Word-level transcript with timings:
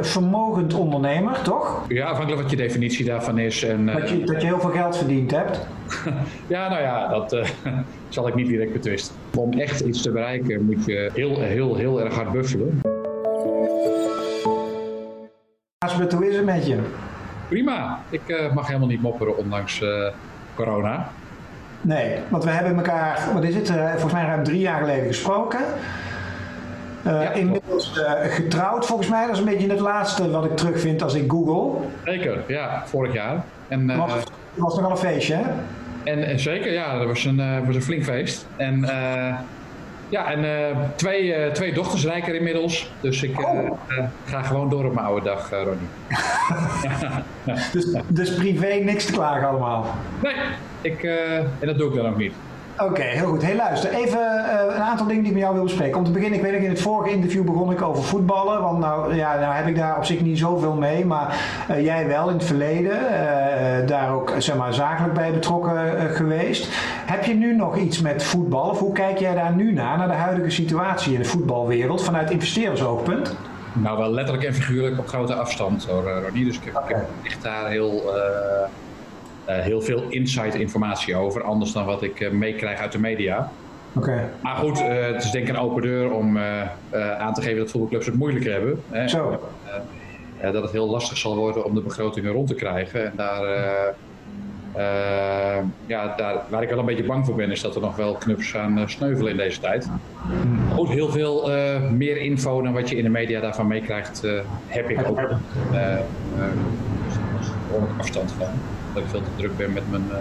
vermogend 0.00 0.74
ondernemer, 0.74 1.42
toch? 1.42 1.84
Ja, 1.88 2.06
afhankelijk 2.06 2.42
wat 2.42 2.50
je 2.50 2.56
definitie 2.56 3.04
daarvan 3.04 3.38
is. 3.38 3.64
En, 3.64 3.86
dat, 3.86 4.10
je, 4.10 4.24
dat 4.24 4.40
je 4.40 4.46
heel 4.46 4.60
veel 4.60 4.70
geld 4.70 4.96
verdiend 4.96 5.30
hebt? 5.30 5.66
ja, 6.46 6.68
nou 6.68 6.82
ja, 6.82 7.08
dat 7.08 7.32
uh, 7.32 7.44
zal 8.08 8.28
ik 8.28 8.34
niet 8.34 8.46
direct 8.46 8.72
betwisten. 8.72 9.14
Om 9.36 9.52
echt 9.52 9.80
iets 9.80 10.02
te 10.02 10.10
bereiken 10.10 10.64
moet 10.64 10.84
je 10.84 11.10
heel, 11.14 11.40
heel, 11.40 11.74
heel 11.74 12.00
erg 12.00 12.14
hard 12.14 12.32
buffelen. 12.32 12.80
Asbert, 15.78 16.12
hoe 16.12 16.28
is 16.28 16.36
het 16.36 16.44
met 16.44 16.66
je? 16.66 16.78
Prima. 17.48 18.00
Ik 18.10 18.22
uh, 18.26 18.54
mag 18.54 18.66
helemaal 18.66 18.88
niet 18.88 19.02
mopperen 19.02 19.36
ondanks 19.36 19.80
uh, 19.80 20.08
corona. 20.54 21.10
Nee, 21.80 22.18
want 22.28 22.44
we 22.44 22.50
hebben 22.50 22.76
elkaar, 22.76 23.28
wat 23.34 23.44
is 23.44 23.54
het, 23.54 23.70
volgens 23.70 24.12
mij 24.12 24.24
ruim 24.24 24.44
drie 24.44 24.60
jaar 24.60 24.80
geleden 24.80 25.06
gesproken. 25.06 25.60
Uh, 27.06 27.22
ja, 27.22 27.32
inmiddels 27.32 27.98
uh, 27.98 28.12
getrouwd 28.34 28.86
volgens 28.86 29.08
mij. 29.08 29.26
Dat 29.26 29.34
is 29.34 29.38
een 29.38 29.44
beetje 29.44 29.70
het 29.70 29.80
laatste 29.80 30.30
wat 30.30 30.44
ik 30.44 30.56
terugvind 30.56 31.02
als 31.02 31.14
ik 31.14 31.30
google. 31.30 31.86
Zeker, 32.04 32.44
ja, 32.46 32.82
vorig 32.86 33.12
jaar. 33.12 33.44
En, 33.68 33.90
uh, 33.90 33.98
was, 33.98 34.22
was 34.54 34.74
nogal 34.74 34.90
een 34.90 34.96
feestje, 34.96 35.34
hè? 35.34 35.42
En, 36.04 36.26
en 36.26 36.40
zeker, 36.40 36.72
ja, 36.72 36.98
dat 36.98 37.06
was 37.06 37.24
een, 37.24 37.66
was 37.66 37.74
een 37.74 37.82
flink 37.82 38.04
feest. 38.04 38.46
En 38.56 38.88
ja, 40.10 40.32
en 40.32 40.76
twee, 40.96 41.50
twee 41.52 41.72
dochters 41.72 42.04
rijker 42.04 42.34
inmiddels. 42.34 42.92
Dus 43.00 43.22
ik 43.22 43.40
oh. 43.40 43.70
ga 44.24 44.42
gewoon 44.42 44.68
door 44.68 44.84
op 44.84 44.94
mijn 44.94 45.06
oude 45.06 45.24
dag, 45.24 45.50
Ronnie. 45.50 45.88
dus, 47.72 47.96
dus 48.08 48.34
privé 48.34 48.74
niks 48.74 49.04
te 49.04 49.12
klagen 49.12 49.48
allemaal? 49.48 49.94
Nee, 50.22 50.34
ik, 50.80 51.02
en 51.60 51.66
dat 51.66 51.78
doe 51.78 51.88
ik 51.88 51.96
dan 51.96 52.06
ook 52.06 52.18
niet. 52.18 52.32
Oké, 52.78 53.02
heel 53.02 53.26
goed. 53.26 53.42
Hey, 53.42 53.56
luister, 53.56 53.90
even 53.90 54.18
uh, 54.18 54.74
een 54.74 54.82
aantal 54.82 55.06
dingen 55.06 55.22
die 55.22 55.32
ik 55.32 55.36
met 55.36 55.42
jou 55.42 55.54
wil 55.54 55.64
bespreken. 55.64 55.98
Om 55.98 56.04
te 56.04 56.10
beginnen, 56.10 56.38
ik 56.38 56.44
weet 56.44 56.52
dat 56.52 56.62
in 56.62 56.68
het 56.68 56.80
vorige 56.80 57.10
interview 57.14 57.44
begon 57.44 57.70
ik 57.70 57.82
over 57.82 58.02
voetballen. 58.04 58.62
Want 58.62 58.78
nou, 58.78 59.14
ja, 59.14 59.38
nou 59.38 59.54
heb 59.54 59.66
ik 59.66 59.76
daar 59.76 59.96
op 59.96 60.04
zich 60.04 60.20
niet 60.20 60.38
zoveel 60.38 60.74
mee. 60.74 61.04
Maar 61.04 61.36
uh, 61.70 61.84
jij 61.84 62.06
wel 62.06 62.28
in 62.28 62.34
het 62.34 62.44
verleden. 62.44 62.92
Uh, 62.92 63.86
daar 63.86 64.14
ook 64.14 64.34
zeg 64.38 64.56
maar, 64.56 64.74
zakelijk 64.74 65.14
bij 65.14 65.32
betrokken 65.32 66.10
geweest. 66.10 66.68
Heb 67.06 67.24
je 67.24 67.34
nu 67.34 67.56
nog 67.56 67.76
iets 67.76 68.00
met 68.00 68.22
voetbal? 68.22 68.70
Of 68.70 68.78
hoe 68.78 68.92
kijk 68.92 69.18
jij 69.18 69.34
daar 69.34 69.54
nu 69.54 69.72
naar, 69.72 69.98
naar 69.98 70.08
de 70.08 70.14
huidige 70.14 70.50
situatie 70.50 71.12
in 71.12 71.18
de 71.18 71.28
voetbalwereld 71.28 72.04
vanuit 72.04 72.30
investeerdersoogpunt? 72.30 73.36
Nou, 73.72 73.98
wel 73.98 74.10
letterlijk 74.10 74.46
en 74.46 74.54
figuurlijk 74.54 74.98
op 74.98 75.08
grote 75.08 75.34
afstand 75.34 75.84
hoor, 75.84 76.22
Ronnie. 76.24 76.44
Dus 76.44 76.60
ik, 76.64 76.78
okay. 76.78 77.02
ik 77.22 77.36
daar 77.42 77.68
heel 77.68 78.02
heel 79.54 79.80
veel 79.80 80.02
insight 80.08 80.54
informatie 80.54 81.16
over, 81.16 81.42
anders 81.42 81.72
dan 81.72 81.84
wat 81.84 82.02
ik 82.02 82.20
uh, 82.20 82.30
meekrijg 82.30 82.80
uit 82.80 82.92
de 82.92 82.98
media. 82.98 83.50
Oké. 83.92 84.30
Maar 84.42 84.56
goed, 84.56 84.80
uh, 84.80 85.06
het 85.06 85.24
is 85.24 85.30
denk 85.30 85.48
ik 85.48 85.54
een 85.54 85.60
open 85.60 85.82
deur 85.82 86.12
om 86.12 86.38
aan 87.18 87.34
te 87.34 87.42
geven 87.42 87.58
dat 87.58 87.70
voetbalclubs 87.70 88.06
het 88.06 88.14
moeilijker 88.14 88.52
hebben. 88.52 88.82
Hè. 88.90 89.08
Zo. 89.08 89.40
dat 90.52 90.62
het 90.62 90.72
heel 90.72 90.88
lastig 90.88 91.16
zal 91.16 91.36
worden 91.36 91.64
om 91.64 91.74
de 91.74 91.80
begrotingen 91.80 92.32
rond 92.32 92.48
te 92.48 92.54
krijgen. 92.54 93.04
En 93.04 93.12
daar, 93.16 93.44
ja, 95.86 96.14
daar, 96.16 96.36
waar 96.48 96.62
ik 96.62 96.68
wel 96.68 96.78
een 96.78 96.84
beetje 96.84 97.04
bang 97.04 97.26
voor 97.26 97.34
ben, 97.34 97.50
is 97.50 97.60
dat 97.60 97.74
er 97.74 97.80
nog 97.80 97.96
wel 97.96 98.14
knups 98.14 98.50
gaan 98.50 98.88
sneuvelen 98.90 99.30
in 99.30 99.36
deze 99.36 99.60
tijd. 99.60 99.88
Hmm. 100.22 100.70
Goed, 100.70 100.88
heel 100.88 101.10
veel 101.10 101.50
meer 101.92 102.16
info 102.16 102.62
dan 102.62 102.72
wat 102.72 102.88
je 102.88 102.96
in 102.96 103.04
de 103.04 103.10
media 103.10 103.40
daarvan 103.40 103.66
meekrijgt, 103.66 104.22
heb 104.66 104.90
ik 104.90 105.08
ook. 105.08 105.20
Onder 107.72 107.90
afstand 107.98 108.32
van 108.38 108.46
dat 108.94 109.02
ik 109.02 109.08
veel 109.08 109.22
te 109.22 109.30
druk 109.36 109.56
ben 109.56 109.72
met 109.72 109.90
mijn, 109.90 110.04
uh, 110.10 110.16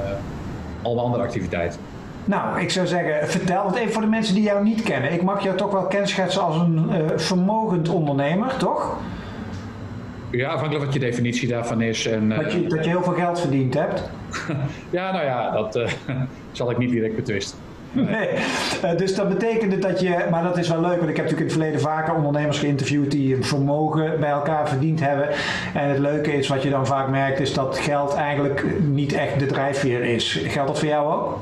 al 0.81 0.94
mijn 0.94 1.06
andere 1.06 1.23
activiteiten. 1.23 1.80
Nou, 2.26 2.59
ik 2.59 2.70
zou 2.70 2.88
zeggen, 2.88 3.30
vertel 3.30 3.66
het 3.66 3.76
even 3.76 3.94
voor 3.94 4.02
de 4.02 4.08
mensen 4.08 4.36
die 4.36 4.44
jou 4.44 4.64
niet 4.64 4.84
kennen. 4.84 5.14
Ik 5.14 5.23
mag 5.23 5.44
jou 5.44 5.58
toch 5.58 5.72
wel 5.72 5.88
kenschetsen 5.88 6.42
als 6.42 6.56
een 6.56 6.89
uh, 6.89 6.95
vermogend 7.16 7.89
ondernemer, 7.89 8.58
toch? 8.58 8.98
Ja, 10.30 10.50
afhankelijk 10.50 10.86
wat 10.86 10.94
je 10.94 11.00
definitie 11.00 11.48
daarvan 11.48 11.81
is. 11.81 12.08
En, 12.08 12.31
uh, 12.31 12.38
dat, 12.38 12.52
je, 12.52 12.67
dat 12.67 12.84
je 12.84 12.89
heel 12.89 13.04
veel 13.04 13.14
geld 13.14 13.39
verdiend 13.39 13.73
hebt? 13.73 14.09
ja, 14.89 15.11
nou 15.11 15.26
ja, 15.26 15.52
dat 15.52 15.80
zal 16.52 16.72
ik 16.72 16.78
niet 16.78 16.89
direct 16.89 17.16
betwisten. 17.16 17.59
Nee. 18.12 18.30
Uh, 18.84 18.98
dus 18.98 19.16
dat 19.16 19.30
betekende 19.30 19.80
dat 19.80 20.00
je, 20.00 20.26
maar 20.32 20.44
dat 20.44 20.58
is 20.58 20.70
wel 20.70 20.82
leuk, 20.82 20.98
want 20.98 21.10
ik 21.10 21.16
heb 21.16 21.26
natuurlijk 21.26 21.40
in 21.40 21.46
het 21.46 21.52
verleden 21.52 21.80
vaker 21.80 22.16
ondernemers 22.16 22.60
geïnterviewd 22.60 23.12
die 23.12 23.36
een 23.36 23.44
vermogen 23.44 24.20
bij 24.20 24.30
elkaar 24.30 24.70
verdiend 24.70 25.00
hebben. 25.00 25.30
En 25.74 25.90
het 25.90 26.00
leuke 26.00 26.34
is, 26.34 26.48
wat 26.48 26.64
je 26.64 26.70
dan 26.70 26.88
vaak 26.88 27.10
merkt, 27.10 27.40
is 27.40 27.54
dat 27.54 27.78
geld 27.78 28.14
eigenlijk 28.14 28.66
niet 28.80 29.14
echt 29.14 29.40
de 29.40 29.46
drijfveer 29.46 30.04
is. 30.04 30.42
Geldt 30.48 30.68
dat 30.68 30.80
voor 30.80 30.88
jou 30.88 31.14
ook? 31.14 31.40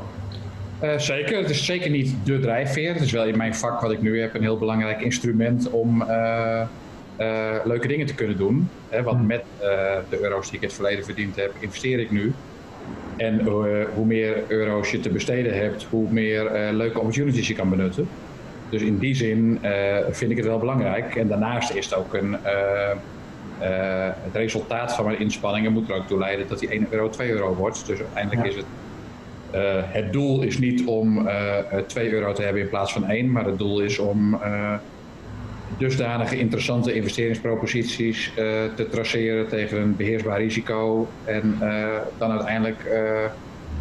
Uh, 0.84 0.98
zeker, 0.98 1.38
het 1.38 1.50
is 1.50 1.66
zeker 1.66 1.90
niet 1.90 2.16
de 2.24 2.40
drijfveer. 2.40 2.94
Het 2.94 3.02
is 3.02 3.12
wel 3.12 3.26
in 3.26 3.38
mijn 3.38 3.56
vak 3.56 3.82
wat 3.82 3.92
ik 3.92 4.02
nu 4.02 4.22
heb 4.22 4.36
een 4.36 4.42
heel 4.42 4.58
belangrijk 4.58 5.02
instrument 5.02 5.70
om 5.70 6.02
uh, 6.02 6.62
leuke 7.64 7.88
dingen 7.88 8.06
te 8.06 8.16
kunnen 8.16 8.38
doen. 8.38 8.70
Hè, 8.90 9.04
want 9.04 9.18
hmm. 9.18 9.28
met 9.28 9.44
de 10.10 10.20
euro's 10.22 10.46
die 10.46 10.56
ik 10.56 10.62
in 10.62 10.68
het 10.68 10.76
verleden 10.76 11.06
verdiend 11.06 11.36
heb, 11.36 11.54
investeer 11.60 12.00
ik 12.00 12.12
nu. 12.12 12.34
En 13.18 13.42
uh, 13.42 13.48
hoe 13.94 14.06
meer 14.06 14.44
euro's 14.48 14.92
je 14.92 15.00
te 15.00 15.10
besteden 15.10 15.58
hebt, 15.58 15.88
hoe 15.90 16.12
meer 16.12 16.68
uh, 16.68 16.76
leuke 16.76 17.00
opportunities 17.00 17.48
je 17.48 17.54
kan 17.54 17.70
benutten. 17.70 18.08
Dus 18.70 18.82
in 18.82 18.98
die 18.98 19.16
zin 19.16 19.60
uh, 19.64 19.98
vind 20.10 20.32
ik 20.32 20.38
het 20.38 20.46
wel 20.46 20.60
belangrijk. 20.60 21.16
En 21.16 21.28
daarnaast 21.28 21.74
is 21.74 21.86
het 21.86 21.96
ook 21.96 22.14
een. 22.14 22.38
het 24.24 24.36
resultaat 24.36 24.96
van 24.96 25.06
mijn 25.06 25.20
inspanningen 25.20 25.72
moet 25.72 25.90
er 25.90 25.96
ook 25.96 26.08
toe 26.08 26.20
leiden 26.20 26.48
dat 26.48 26.60
die 26.60 26.70
1 26.70 26.88
euro 26.90 27.10
2 27.10 27.32
euro 27.32 27.56
wordt. 27.56 27.86
Dus 27.86 28.00
uiteindelijk 28.00 28.48
is 28.48 28.56
het. 28.56 28.66
het 29.92 30.14
doel 30.14 30.42
is 30.42 30.58
niet 30.58 30.86
om 30.86 31.28
2 31.88 32.12
euro 32.12 32.34
te 32.34 32.42
hebben 32.42 32.62
in 32.62 32.70
plaats 32.70 32.94
van 32.94 33.06
1, 33.06 33.32
maar 33.32 33.46
het 33.46 33.58
doel 33.58 33.80
is 33.80 34.00
om 34.00 34.40
dusdanige 35.78 36.38
interessante 36.38 36.94
investeringsproposities 36.94 38.28
uh, 38.30 38.36
te 38.76 38.88
traceren 38.90 39.48
tegen 39.48 39.82
een 39.82 39.96
beheersbaar 39.96 40.38
risico 40.38 41.08
en 41.24 41.58
uh, 41.62 41.86
dan 42.18 42.32
uiteindelijk 42.32 42.86
uh, 42.86 43.00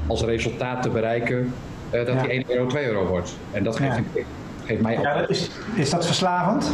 als 0.06 0.22
resultaat 0.22 0.82
te 0.82 0.88
bereiken 0.88 1.52
dat 1.90 2.06
ja. 2.06 2.22
die 2.22 2.30
1 2.30 2.44
euro 2.48 2.66
2 2.66 2.86
euro 2.86 3.06
wordt. 3.06 3.36
En 3.52 3.64
dat 3.64 3.76
geeft, 3.76 3.96
ja. 4.14 4.22
geeft 4.64 4.80
mij 4.80 4.98
ja, 5.00 5.28
is, 5.28 5.50
is 5.74 5.90
dat 5.90 6.06
verslavend? 6.06 6.72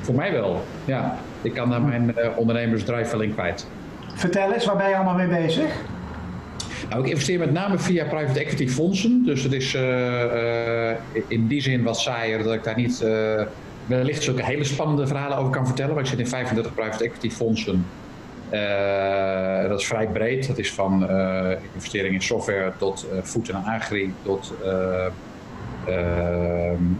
Voor 0.00 0.14
mij 0.14 0.32
wel, 0.32 0.64
ja. 0.84 1.18
Ik 1.42 1.54
kan 1.54 1.70
daar 1.70 1.82
mijn 1.82 2.14
ondernemersdrive 2.36 3.10
wel 3.10 3.20
in 3.20 3.32
kwijt. 3.32 3.66
Vertel 4.14 4.52
eens, 4.52 4.64
waar 4.64 4.76
ben 4.76 4.88
je 4.88 4.94
allemaal 4.94 5.14
mee 5.14 5.42
bezig? 5.42 5.70
Nou, 6.88 7.02
ik 7.02 7.10
investeer 7.10 7.38
met 7.38 7.52
name 7.52 7.78
via 7.78 8.04
private 8.04 8.40
equity 8.40 8.68
fondsen. 8.68 9.24
Dus 9.24 9.42
het 9.42 9.52
is 9.52 9.74
in 11.28 11.46
die 11.46 11.60
zin 11.60 11.82
wat 11.82 11.98
saaier 11.98 12.42
dat 12.42 12.54
ik 12.54 12.64
daar 12.64 12.76
niet 12.76 13.04
wellicht 13.86 14.22
zulke 14.22 14.44
hele 14.44 14.64
spannende 14.64 15.06
verhalen 15.06 15.38
over 15.38 15.52
kan 15.52 15.66
vertellen. 15.66 15.94
Maar 15.94 16.02
ik 16.02 16.08
zit 16.08 16.18
in 16.18 16.28
35 16.28 16.74
private 16.74 17.04
equity 17.04 17.30
fondsen. 17.30 17.86
Uh, 18.52 19.68
dat 19.68 19.80
is 19.80 19.86
vrij 19.86 20.06
breed. 20.06 20.46
Dat 20.46 20.58
is 20.58 20.72
van 20.72 21.10
uh, 21.10 21.50
investering 21.74 22.14
in 22.14 22.22
software 22.22 22.72
tot 22.78 23.06
uh, 23.12 23.22
food 23.22 23.48
en 23.48 23.64
agri 23.64 24.14
tot 24.22 24.54
een 25.86 26.98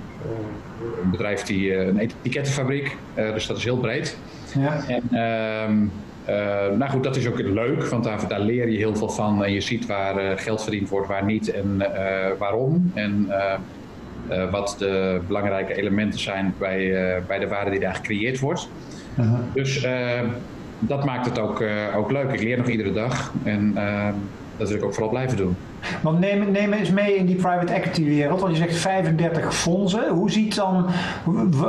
bedrijf 1.11 1.43
die 1.43 1.77
een 1.77 1.99
etikettenfabriek. 1.99 2.97
dus 3.15 3.47
dat 3.47 3.57
is 3.57 3.65
heel 3.65 3.79
breed. 3.79 4.17
Ja. 4.59 4.85
En, 4.89 5.03
ehm, 5.11 5.87
nou 6.79 6.91
goed, 6.91 7.03
dat 7.03 7.17
is 7.17 7.29
ook 7.29 7.39
leuk, 7.39 7.85
want 7.85 8.05
daar, 8.05 8.29
daar, 8.29 8.41
leer 8.41 8.69
je 8.69 8.77
heel 8.77 8.97
veel 8.97 9.11
van 9.11 9.45
en 9.45 9.53
je 9.53 9.61
ziet 9.61 9.87
waar 9.87 10.39
geld 10.39 10.63
verdiend 10.63 10.89
wordt, 10.89 11.09
waar 11.09 11.25
niet 11.25 11.51
en 11.51 11.79
waarom. 12.39 12.91
En 12.95 13.29
uh, 14.31 14.51
wat 14.51 14.77
de 14.79 15.21
belangrijke 15.27 15.75
elementen 15.75 16.21
zijn 16.21 16.55
bij, 16.59 16.85
uh, 16.85 17.27
bij 17.27 17.39
de 17.39 17.49
waarde 17.49 17.71
die 17.71 17.81
daar 17.81 17.95
gecreëerd 17.95 18.39
wordt. 18.39 18.69
Uh 19.19 19.29
-huh. 19.31 19.39
Dus 19.53 19.85
uh, 19.85 20.21
dat 20.79 21.05
maakt 21.05 21.27
het 21.27 21.39
ook, 21.39 21.65
ook 21.97 22.11
leuk. 22.11 22.33
Ik 22.33 22.43
leer 22.43 22.57
nog 22.57 22.69
iedere 22.69 22.93
dag 22.93 23.33
en 23.45 23.75
dat 24.57 24.69
wil 24.69 24.77
ik 24.77 24.85
ook 24.85 24.93
vooral 24.93 25.11
blijven 25.11 25.37
doen. 25.37 25.57
Want 26.03 26.19
neem, 26.19 26.51
neem 26.51 26.73
eens 26.73 26.91
mee 26.91 27.17
in 27.17 27.27
die 27.27 27.37
private 27.37 27.73
equity 27.73 28.05
wereld. 28.05 28.41
Want 28.41 28.57
je 28.57 28.59
zegt 28.59 28.77
35 28.77 29.55
fondsen. 29.55 30.09
Hoe 30.09 30.31
ziet 30.31 30.55
dan, 30.55 30.87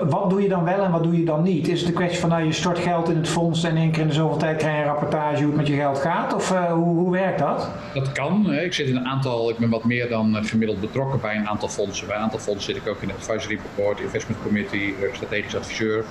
wat 0.09 0.29
doe 0.29 0.41
je 0.41 0.49
dan 0.49 0.63
wel 0.63 0.83
en 0.83 0.91
wat 0.91 1.03
doe 1.03 1.17
je 1.17 1.25
dan 1.25 1.43
niet? 1.43 1.67
Is 1.67 1.79
het 1.79 1.89
een 1.89 1.95
kwestie 1.95 2.19
van 2.19 2.29
nou 2.29 2.43
je 2.43 2.51
stort 2.51 2.79
geld 2.79 3.09
in 3.09 3.15
het 3.15 3.27
fonds 3.27 3.63
en 3.63 3.77
één 3.77 3.91
keer 3.91 4.01
in 4.01 4.07
de 4.07 4.13
zoveel 4.13 4.37
tijd 4.37 4.57
krijg 4.57 4.75
je 4.75 4.81
een 4.81 4.87
rapportage 4.87 5.37
hoe 5.37 5.47
het 5.47 5.55
met 5.55 5.67
je 5.67 5.75
geld 5.75 5.97
gaat? 5.97 6.33
Of 6.33 6.51
uh, 6.51 6.71
hoe, 6.71 6.97
hoe 6.97 7.11
werkt 7.11 7.39
dat? 7.39 7.69
Dat 7.93 8.11
kan. 8.11 8.53
Ik 8.53 8.73
zit 8.73 8.87
in 8.87 8.95
een 8.95 9.07
aantal, 9.07 9.49
ik 9.49 9.57
ben 9.57 9.69
wat 9.69 9.83
meer 9.83 10.09
dan 10.09 10.45
gemiddeld 10.45 10.81
betrokken 10.81 11.21
bij 11.21 11.35
een 11.35 11.47
aantal 11.47 11.69
fondsen. 11.69 12.07
Bij 12.07 12.15
een 12.15 12.21
aantal 12.21 12.39
fondsen 12.39 12.73
zit 12.73 12.83
ik 12.83 12.89
ook 12.89 13.01
in 13.01 13.09
het 13.09 13.17
advisory 13.17 13.59
board, 13.75 13.99
investment 13.99 14.41
committee, 14.41 14.95
strategisch 15.13 15.55
adviseur. 15.55 16.03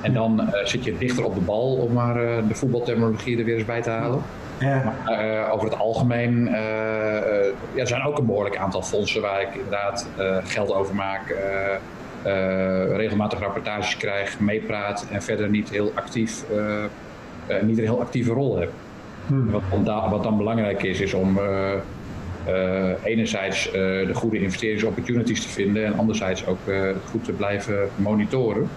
En 0.00 0.12
dan 0.12 0.50
zit 0.64 0.84
je 0.84 0.98
dichter 0.98 1.24
op 1.24 1.34
de 1.34 1.40
bal, 1.40 1.74
om 1.74 1.92
maar 1.92 2.14
de 2.48 2.54
voetbalterminologie 2.54 3.38
er 3.38 3.44
weer 3.44 3.56
eens 3.56 3.64
bij 3.64 3.82
te 3.82 3.90
halen. 3.90 4.22
Ja. 4.62 4.82
Maar, 5.04 5.24
uh, 5.24 5.52
over 5.52 5.68
het 5.68 5.78
algemeen 5.78 6.46
uh, 6.46 6.52
ja, 7.74 7.80
er 7.80 7.86
zijn 7.86 8.02
ook 8.02 8.18
een 8.18 8.26
behoorlijk 8.26 8.56
aantal 8.56 8.82
fondsen 8.82 9.22
waar 9.22 9.40
ik 9.40 9.54
inderdaad 9.54 10.06
geld 10.44 10.72
over 10.72 10.94
maak, 10.94 11.34
regelmatig 12.92 13.38
rapportages 13.38 13.96
krijg, 13.96 14.40
meepraat 14.40 15.06
en 15.10 15.22
verder 15.22 15.48
niet 15.48 15.70
heel 15.70 15.92
actief, 15.94 16.44
niet 17.62 17.78
een 17.78 17.84
heel 17.84 18.00
actieve 18.00 18.32
rol 18.32 18.58
heb. 18.58 18.70
Hmm. 19.26 19.50
Wat, 19.50 19.62
wat, 20.10 20.22
dan 20.22 20.36
belangrijk 20.36 20.82
is, 20.82 21.00
is 21.00 21.14
om 21.14 21.38
enerzijds 23.02 23.70
de 23.72 24.10
goede 24.14 24.38
investeringsopportunities 24.38 25.42
te 25.42 25.48
vinden 25.48 25.84
en 25.84 25.98
anderzijds 25.98 26.46
ook 26.46 26.58
goed 27.10 27.24
te 27.24 27.32
blijven 27.32 27.88
monitoren. 27.96 28.68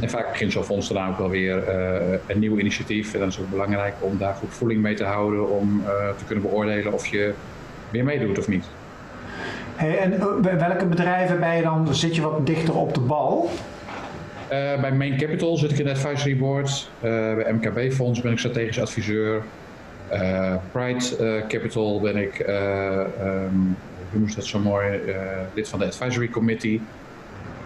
En 0.00 0.10
vaak 0.10 0.30
begint 0.30 0.52
zo'n 0.52 0.64
fonds 0.64 0.88
dan 0.88 1.08
ook 1.08 1.18
wel 1.18 1.28
weer 1.28 1.68
een 2.26 2.38
nieuw 2.38 2.58
initiatief. 2.58 3.12
En 3.12 3.18
dan 3.18 3.28
is 3.28 3.36
het 3.36 3.44
ook 3.44 3.50
belangrijk 3.50 3.94
om 4.00 4.18
daar 4.18 4.34
goed 4.34 4.54
voeling 4.54 4.82
mee 4.82 4.94
te 4.94 5.04
houden 5.04 5.50
om 5.50 5.82
te 6.16 6.24
kunnen 6.24 6.44
beoordelen 6.44 6.92
of 6.92 7.06
je 7.06 7.32
weer 7.90 8.04
meedoet 8.04 8.38
of 8.38 8.48
niet. 8.48 8.64
Hey, 9.76 9.98
en 9.98 10.42
bij 10.42 10.58
welke 10.58 10.86
bedrijven 10.86 11.40
ben 11.40 11.56
je 11.56 11.62
dan, 11.62 11.94
zit 11.94 12.14
je 12.14 12.22
wat 12.22 12.46
dichter 12.46 12.76
op 12.76 12.94
de 12.94 13.00
bal? 13.00 13.50
bij 14.80 14.92
Main 14.92 15.16
Capital 15.16 15.56
zit 15.56 15.70
ik 15.70 15.78
in 15.78 15.84
de 15.84 15.90
advisory 15.90 16.36
board. 16.36 16.90
bij 17.00 17.52
MKB 17.52 17.92
Fonds 17.92 18.20
ben 18.20 18.32
ik 18.32 18.38
strategisch 18.38 18.80
adviseur. 18.80 19.42
Pride 20.72 21.44
Capital 21.48 22.00
ben 22.00 22.16
ik, 22.16 22.38
um, 22.38 23.76
hoe 24.10 24.20
noemt 24.20 24.34
dat 24.34 24.44
zo 24.44 24.58
mooi, 24.58 25.00
lid 25.54 25.68
van 25.68 25.78
de 25.78 25.84
advisory 25.84 26.28
committee. 26.28 26.80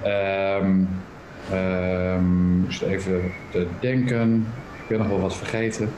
Um, 0.06 0.88
um, 1.52 2.64
dus 2.66 2.82
even 2.82 3.32
te 3.50 3.66
denken. 3.80 4.46
Ik 4.82 4.88
ben 4.88 4.98
nog 4.98 5.08
wel 5.08 5.20
wat 5.20 5.36
vergeten. 5.36 5.88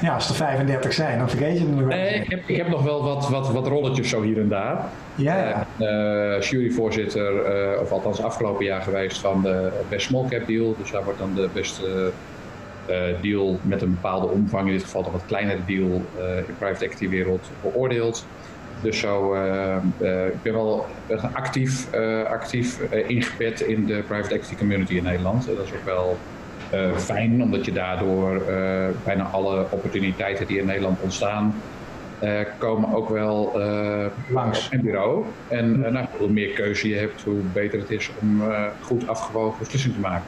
ja, 0.00 0.14
als 0.14 0.28
er 0.28 0.34
35 0.34 0.92
zijn, 0.92 1.18
dan 1.18 1.28
vergeet 1.28 1.58
je 1.58 1.64
het 1.64 1.70
nog 1.70 1.78
wel. 1.78 1.88
Nee, 1.88 2.14
ik 2.14 2.30
heb, 2.30 2.48
ik 2.48 2.56
heb 2.56 2.68
nog 2.68 2.82
wel 2.82 3.02
wat, 3.04 3.28
wat, 3.28 3.52
wat 3.52 3.66
rolletjes 3.66 4.08
zo 4.08 4.22
hier 4.22 4.38
en 4.38 4.48
daar. 4.48 4.84
Ja, 5.14 5.66
ja. 5.78 6.38
juryvoorzitter, 6.40 7.32
of 7.80 7.90
althans 7.90 8.22
afgelopen 8.22 8.64
jaar 8.64 8.82
geweest 8.82 9.18
van 9.18 9.42
de 9.42 9.70
Best 9.88 10.06
Small 10.06 10.28
Cap 10.28 10.46
Deal. 10.46 10.74
Dus 10.78 10.90
daar 10.90 11.04
wordt 11.04 11.18
dan 11.18 11.34
de 11.34 11.48
beste 11.52 12.12
uh, 12.90 12.96
deal 13.22 13.58
met 13.62 13.82
een 13.82 13.90
bepaalde 13.90 14.26
omvang, 14.26 14.66
in 14.66 14.72
dit 14.72 14.82
geval 14.82 15.04
een 15.04 15.12
wat 15.12 15.26
kleinere 15.26 15.64
deal 15.66 16.02
uh, 16.18 16.36
in 16.36 16.56
private 16.58 16.84
equity 16.84 17.08
wereld 17.08 17.50
beoordeeld. 17.62 18.26
Dus 18.80 18.98
zo, 18.98 19.34
uh, 19.34 19.76
ik 20.26 20.42
ben 20.42 20.52
wel 20.52 20.86
actief, 21.32 21.92
actief 22.28 22.80
ingebed 23.06 23.60
in 23.60 23.86
de 23.86 24.02
private 24.06 24.34
equity 24.34 24.56
community 24.56 24.94
in 24.94 25.02
Nederland. 25.02 25.46
dat 25.46 25.64
is 25.64 25.72
ook 25.72 25.84
wel 25.84 26.18
fijn, 26.96 27.42
omdat 27.42 27.64
je 27.64 27.72
daardoor 27.72 28.42
bijna 29.04 29.24
alle 29.24 29.66
opportuniteiten 29.70 30.46
die 30.46 30.58
in 30.58 30.66
Nederland 30.66 31.00
ontstaan, 31.00 31.54
komen 32.58 32.94
ook 32.94 33.08
wel 33.08 33.60
langs 34.28 34.70
mijn 34.70 34.82
bureau. 34.82 35.24
En 35.48 35.80
nou, 35.80 36.06
hoe 36.18 36.28
meer 36.28 36.48
keuze 36.48 36.88
je 36.88 36.94
hebt, 36.94 37.22
hoe 37.22 37.40
beter 37.52 37.78
het 37.78 37.90
is 37.90 38.10
om 38.20 38.42
goed 38.80 39.08
afgewogen 39.08 39.58
beslissingen 39.58 39.96
te 39.96 40.02
maken. 40.02 40.26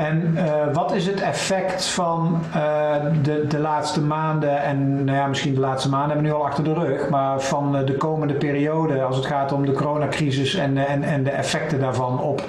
En 0.00 0.34
uh, 0.34 0.72
wat 0.72 0.94
is 0.94 1.06
het 1.06 1.20
effect 1.20 1.84
van 1.84 2.40
uh, 2.56 2.94
de, 3.22 3.46
de 3.46 3.58
laatste 3.58 4.00
maanden, 4.00 4.62
en 4.62 5.04
nou 5.04 5.18
ja, 5.18 5.26
misschien 5.26 5.54
de 5.54 5.60
laatste 5.60 5.88
maanden 5.88 6.08
hebben 6.08 6.26
we 6.26 6.32
nu 6.32 6.40
al 6.40 6.46
achter 6.46 6.64
de 6.64 6.72
rug, 6.72 7.08
maar 7.08 7.40
van 7.40 7.76
uh, 7.76 7.86
de 7.86 7.96
komende 7.96 8.34
periode 8.34 9.02
als 9.02 9.16
het 9.16 9.26
gaat 9.26 9.52
om 9.52 9.66
de 9.66 9.72
coronacrisis 9.72 10.54
en, 10.54 10.76
en, 10.86 11.02
en 11.02 11.24
de 11.24 11.30
effecten 11.30 11.80
daarvan 11.80 12.20
op 12.20 12.42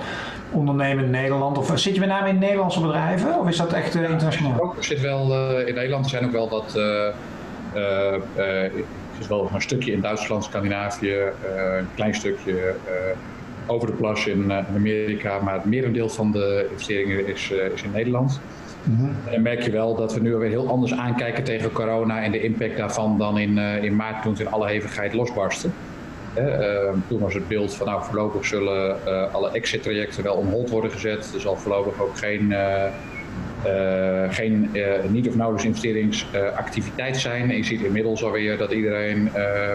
ondernemen 0.51 1.09
Nederland? 1.09 1.57
Of 1.57 1.71
zit 1.79 1.93
je 1.93 1.99
met 1.99 2.09
name 2.09 2.29
in 2.29 2.39
Nederlandse 2.39 2.81
bedrijven 2.81 3.39
of 3.39 3.47
is 3.47 3.57
dat 3.57 3.73
echt 3.73 3.95
internationaal? 3.95 4.73
Ik 4.77 4.83
zit 4.83 5.01
wel 5.01 5.21
in 5.59 5.75
Nederland, 5.75 6.03
er 6.03 6.09
zijn 6.09 6.25
ook 6.25 6.31
wel 6.31 6.49
wat. 6.49 6.75
er 8.35 8.71
is 9.19 9.27
wel 9.27 9.49
een 9.53 9.61
stukje 9.61 9.91
in 9.91 10.01
Duitsland, 10.01 10.43
Scandinavië, 10.43 11.15
een 11.77 11.87
klein 11.95 12.15
stukje 12.15 12.75
over 13.65 13.87
de 13.87 13.93
plas 13.93 14.27
in, 14.27 14.51
eh, 14.51 14.57
in, 14.57 14.75
Amerika, 14.75 15.39
maar 15.39 15.53
het 15.53 15.65
merendeel 15.65 16.09
van 16.09 16.31
de 16.31 16.67
investeringen 16.71 17.27
is, 17.27 17.51
eh, 17.51 17.65
is 17.73 17.83
in 17.83 17.91
Nederland. 17.91 18.39
Mm 18.83 19.15
En 19.25 19.31
dan 19.31 19.41
merk 19.41 19.61
je 19.61 19.71
wel 19.71 19.95
dat 19.95 20.13
we 20.13 20.19
nu 20.19 20.33
alweer 20.33 20.49
heel 20.49 20.69
anders 20.69 20.93
aankijken 20.93 21.43
tegen 21.43 21.71
corona 21.71 22.21
en 22.21 22.31
de 22.31 22.41
impact 22.41 22.77
daarvan 22.77 23.17
dan 23.17 23.39
in, 23.39 23.57
uh, 23.57 23.83
in 23.83 23.95
maart 23.95 24.21
toen 24.21 24.31
het 24.31 24.41
in 24.41 24.51
alle 24.51 24.67
hevigheid 24.67 25.13
losbarstte. 25.13 25.67
Uh, 26.37 26.43
toen 27.07 27.19
was 27.19 27.33
het 27.33 27.47
beeld 27.47 27.75
van 27.75 27.87
nou 27.87 28.03
voorlopig 28.03 28.45
zullen 28.45 28.97
uh, 29.07 29.33
alle 29.33 29.51
exit-trajecten 29.51 30.23
wel 30.23 30.35
on 30.35 30.67
worden 30.69 30.91
gezet. 30.91 31.31
Er 31.33 31.41
zal 31.41 31.55
voorlopig 31.55 32.01
ook 32.01 32.17
geen, 32.17 32.53
geen 34.29 34.69
niet 35.09 35.27
of 35.27 35.35
nauwelijks 35.35 35.67
investeringsactiviteit 35.67 37.17
zijn. 37.17 37.49
En 37.49 37.57
je 37.57 37.63
ziet 37.63 37.81
inmiddels 37.81 38.23
alweer 38.23 38.57
dat 38.57 38.71
iedereen 38.71 39.29
eh, 39.33 39.71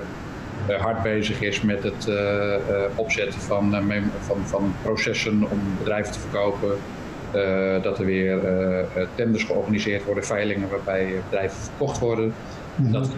hard 0.74 1.02
bezig 1.02 1.40
is 1.40 1.60
met 1.60 1.82
het 1.82 2.08
eh, 2.08 2.54
eh, 2.54 2.60
opzetten 2.94 3.40
van, 3.40 3.74
van, 4.20 4.36
van 4.44 4.74
processen 4.82 5.32
om 5.50 5.60
bedrijven 5.78 6.12
te 6.12 6.20
verkopen. 6.20 6.76
dat 7.82 7.98
er 7.98 8.04
weer 8.04 8.38
tenders 9.14 9.44
georganiseerd 9.44 10.04
worden, 10.04 10.24
veilingen 10.24 10.68
waarbij 10.68 11.14
bedrijven 11.30 11.58
verkocht 11.58 11.98
worden. 11.98 12.34
Mhm. 12.74 12.92
dat, 12.92 13.10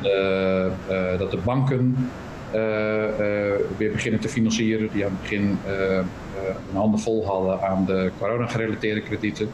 dat 1.18 1.30
de 1.30 1.38
banken 1.44 2.10
weer 3.76 3.92
beginnen 3.92 4.20
te 4.20 4.28
financieren, 4.28 4.88
die 4.92 5.04
aan 5.04 5.10
het 5.10 5.20
begin 5.20 5.58
een 6.70 6.76
handen 6.76 7.00
vol 7.00 7.26
hadden 7.26 7.60
aan 7.62 7.84
de 7.84 8.10
corona-gerelateerde 8.18 9.00
kredieten. 9.00 9.48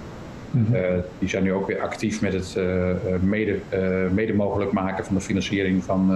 Mm 0.50 0.74
die 1.18 1.28
zijn 1.28 1.42
nu 1.42 1.52
ook 1.52 1.66
weer 1.66 1.80
actief 1.80 2.20
met 2.20 2.32
het 2.32 2.56
mede, 3.20 3.58
mede 4.12 4.34
mogelijk 4.34 4.72
maken 4.72 5.04
van 5.04 5.14
de 5.14 5.20
financiering 5.20 5.84
van 5.84 6.10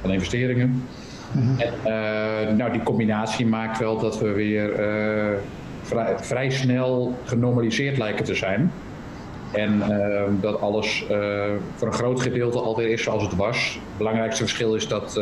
van 0.00 0.12
investeringen. 0.12 0.82
Mhm. 1.32 1.60
En 1.60 1.74
uh, 1.86 2.56
nou, 2.56 2.72
die 2.72 2.82
combinatie 2.82 3.46
maakt 3.46 3.78
wel 3.78 3.98
dat 3.98 4.18
we 4.18 4.32
weer 4.32 4.70
uh, 4.70 5.36
vrij, 5.82 6.18
vrij, 6.18 6.50
snel 6.50 7.18
genormaliseerd 7.24 7.98
lijken 7.98 8.24
te 8.24 8.34
zijn. 8.34 8.72
En 9.52 9.82
uh, 9.90 10.22
dat 10.40 10.60
alles 10.60 11.04
voor 11.76 11.86
een 11.86 11.94
groot 11.94 12.20
gedeelte 12.20 12.60
alweer 12.60 12.88
is 12.88 13.02
zoals 13.02 13.22
het 13.22 13.36
was. 13.36 13.74
Het 13.74 13.98
belangrijkste 13.98 14.42
verschil 14.42 14.74
is 14.74 14.88
dat, 14.88 15.20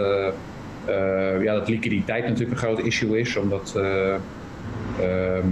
ja, 1.43 1.55
dat 1.55 1.69
liquiditeit 1.69 2.25
natuurlijk 2.25 2.51
een 2.51 2.57
groot 2.57 2.79
issue 2.79 3.19
is. 3.19 3.37
Omdat 3.37 3.75
ehm, 3.77 5.49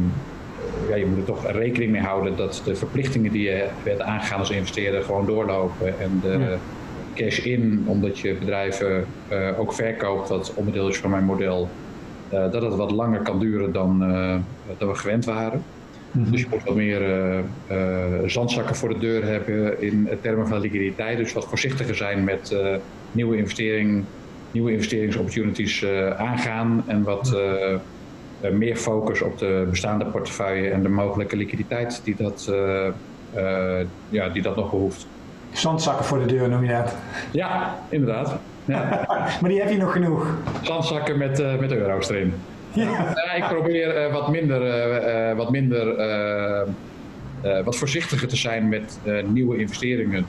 ja, 0.89 0.97
je 0.97 1.07
moet 1.07 1.19
er 1.19 1.25
toch 1.25 1.51
rekening 1.51 1.93
mee 1.93 2.01
houden 2.01 2.37
dat 2.37 2.63
de 2.65 2.75
verplichtingen 2.75 3.33
die 3.33 3.43
je 3.43 3.67
werd 3.83 4.01
aangegaan 4.01 4.39
als 4.39 4.51
investeerder 4.51 5.03
gewoon 5.03 5.27
doorlopen. 5.27 6.01
En 6.01 6.19
de, 6.23 6.57
cash 7.15 7.39
in, 7.39 7.85
omdat 7.87 8.19
je 8.19 8.35
bedrijven 8.35 9.05
uh, 9.33 9.59
ook 9.59 9.73
verkoopt, 9.73 10.29
wat 10.29 10.53
onderdeel 10.55 10.89
is 10.89 10.97
van 10.97 11.11
mijn 11.11 11.25
model, 11.25 11.69
uh, 12.33 12.51
dat 12.51 12.63
het 12.63 12.75
wat 12.75 12.91
langer 12.91 13.21
kan 13.21 13.39
duren 13.39 13.73
dan, 13.73 14.11
uh, 14.11 14.37
dan 14.79 14.89
we 14.89 14.95
gewend 14.95 15.25
waren. 15.25 15.63
Mm 16.11 16.23
-hmm. 16.23 16.33
Dus 16.33 16.41
je 16.41 16.47
moet 16.51 16.65
wat 16.65 16.75
meer 16.75 17.03
zandzakken 18.27 18.77
voor 18.77 18.89
de 18.89 18.99
deur 18.99 19.25
hebben 19.25 19.83
in 19.83 20.09
termen 20.21 20.49
van 20.49 20.61
liquiditeit. 20.61 21.19
Dus 21.19 21.33
wat 21.33 21.49
voorzichtiger 21.49 21.95
zijn 21.95 22.25
met 22.25 22.57
nieuwe, 23.13 23.37
investering, 23.37 24.05
nieuwe 24.51 24.73
investeringsopportunities 24.73 25.85
aangaan 26.17 26.85
en 26.87 27.03
wat 27.03 27.39
meer 28.53 28.77
focus 28.77 29.23
op 29.23 29.39
de 29.39 29.67
bestaande 29.71 30.05
portefeuille 30.05 30.71
en 30.71 30.83
de 30.83 30.89
mogelijke 30.89 31.37
liquiditeit 31.37 32.01
die 32.05 32.17
dat, 32.17 32.53
ja, 34.09 34.29
die 34.29 34.43
dat 34.43 34.57
nog 34.57 34.71
behoeft. 34.71 35.07
Zandzakken 35.55 36.05
voor 36.05 36.19
de 36.19 36.27
deur 36.27 36.49
noem 36.49 36.65
je 36.65 36.73
dat? 36.73 36.95
Ja, 37.31 37.79
inderdaad. 37.89 38.37
Ja. 38.65 39.07
maar 39.41 39.51
die 39.51 39.61
heb 39.61 39.71
je 39.71 39.77
nog 39.77 39.93
genoeg? 39.93 40.27
Zandzakken 40.63 41.19
met, 41.19 41.41
uh, 41.41 41.59
met 41.59 41.73
euro's 41.73 42.09
erin. 42.09 42.35
Ja. 42.73 42.85
Uh, 42.85 43.37
ik 43.37 43.45
probeer 43.49 44.07
uh, 44.07 44.13
wat 44.13 44.31
minder, 44.31 45.37
wat, 45.37 45.51
minder 45.51 45.87
wat 47.65 47.77
voorzichtiger 47.77 48.29
te 48.29 48.37
zijn 48.37 48.69
met 48.69 48.99
nieuwe 49.27 49.57
investeringen. 49.59 50.27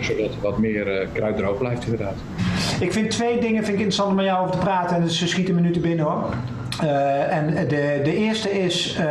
zodat 0.00 0.30
wat 0.40 0.58
meer 0.58 1.08
kruid 1.12 1.38
erop 1.38 1.58
blijft 1.58 1.84
inderdaad. 1.84 2.14
Ik 2.80 2.92
vind 2.92 3.10
twee 3.10 3.40
dingen 3.40 3.64
vind 3.64 3.66
ik 3.66 3.72
interessant 3.72 4.10
om 4.10 4.16
met 4.16 4.24
jou 4.24 4.40
over 4.40 4.52
te 4.52 4.58
praten. 4.58 4.96
En 4.96 5.10
ze 5.10 5.28
schieten 5.28 5.54
minuten 5.54 5.82
binnen 5.82 6.04
hoor. 6.04 6.34
Uh, 6.82 7.36
en 7.36 7.54
de, 7.68 8.00
de 8.04 8.16
eerste 8.16 8.50
is, 8.50 8.98
uh, 9.00 9.06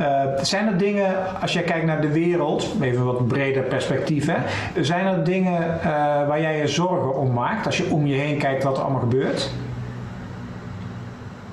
uh, 0.00 0.22
zijn 0.42 0.66
er 0.66 0.78
dingen, 0.78 1.40
als 1.40 1.52
jij 1.52 1.62
kijkt 1.62 1.86
naar 1.86 2.00
de 2.00 2.12
wereld, 2.12 2.74
even 2.80 3.04
wat 3.04 3.28
breder 3.28 3.62
perspectief, 3.62 4.26
hè, 4.26 4.36
zijn 4.82 5.06
er 5.06 5.24
dingen 5.24 5.78
waar 6.26 6.40
jij 6.40 6.58
je 6.58 6.68
zorgen 6.68 7.16
om 7.16 7.32
maakt 7.32 7.66
als 7.66 7.76
je 7.76 7.90
om 7.90 8.06
je 8.06 8.14
heen 8.14 8.38
kijkt 8.38 8.64
wat 8.64 8.76
er 8.76 8.82
allemaal 8.82 9.00
gebeurt? 9.00 9.50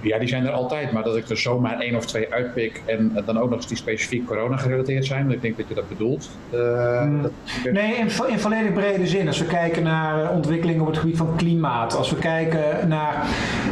Ja, 0.01 0.19
die 0.19 0.27
zijn 0.27 0.45
er 0.45 0.51
altijd, 0.51 0.91
maar 0.91 1.03
dat 1.03 1.17
ik 1.17 1.29
er 1.29 1.37
zomaar 1.37 1.79
één 1.79 1.95
of 1.95 2.05
twee 2.05 2.33
uitpik 2.33 2.81
en 2.85 3.11
dan 3.25 3.39
ook 3.39 3.49
nog 3.49 3.57
eens 3.57 3.67
die 3.67 3.77
specifiek 3.77 4.25
corona 4.25 4.57
gerelateerd 4.57 5.05
zijn, 5.05 5.21
want 5.21 5.33
ik 5.33 5.41
denk 5.41 5.57
dat 5.57 5.67
je 5.67 5.73
dat 5.73 5.89
bedoelt. 5.89 6.29
Uh, 6.53 7.21
dat... 7.21 7.31
Nee, 7.71 7.95
in, 7.95 8.07
in 8.27 8.39
volledig 8.39 8.73
brede 8.73 9.07
zin. 9.07 9.27
Als 9.27 9.39
we 9.39 9.45
kijken 9.45 9.83
naar 9.83 10.23
eh, 10.23 10.31
ontwikkelingen 10.31 10.81
op 10.81 10.87
het 10.87 10.97
gebied 10.97 11.17
van 11.17 11.35
klimaat, 11.35 11.95
als 11.95 12.09
we 12.09 12.15
kijken 12.15 12.87
naar 12.87 13.27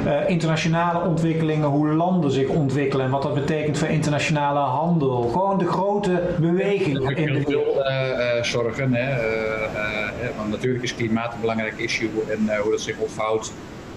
uh, 0.05 0.29
internationale 0.29 1.07
ontwikkelingen, 1.07 1.67
hoe 1.67 1.87
landen 1.87 2.31
zich 2.31 2.47
ontwikkelen 2.47 3.05
en 3.05 3.11
wat 3.11 3.21
dat 3.21 3.33
betekent 3.33 3.77
voor 3.77 3.87
internationale 3.87 4.59
handel. 4.59 5.21
Gewoon 5.21 5.57
de 5.57 5.67
grote 5.67 6.21
bewegingen 6.39 7.15
in 7.15 7.33
de 7.33 7.43
wereld. 7.43 7.75
Uh, 7.77 8.43
zorgen, 8.43 8.93
hè? 8.93 9.15
want 10.37 10.49
natuurlijk 10.49 10.83
is 10.83 10.95
klimaat 10.95 11.33
een 11.33 11.41
belangrijk 11.41 11.77
issue 11.77 12.09
en 12.29 12.59
hoe 12.61 12.71
dat 12.71 12.81
zich 12.81 12.97
ontvouwt 12.97 13.51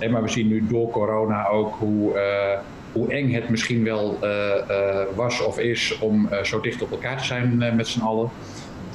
maar 0.08 0.22
we 0.22 0.28
zien 0.28 0.48
nu 0.48 0.66
door 0.68 0.90
corona 0.90 1.48
ook 1.48 1.74
hoe, 1.78 2.14
uh, 2.14 2.58
hoe 2.92 3.12
eng 3.12 3.32
het 3.32 3.48
misschien 3.48 3.84
wel 3.84 4.18
uh, 4.22 4.30
uh, 4.70 5.00
was 5.14 5.44
of 5.44 5.58
is 5.58 5.98
om 5.98 6.28
zo 6.42 6.60
dicht 6.60 6.82
op 6.82 6.90
elkaar 6.90 7.18
te 7.18 7.24
zijn 7.24 7.76
met 7.76 7.88
z'n 7.88 8.00
allen. 8.00 8.30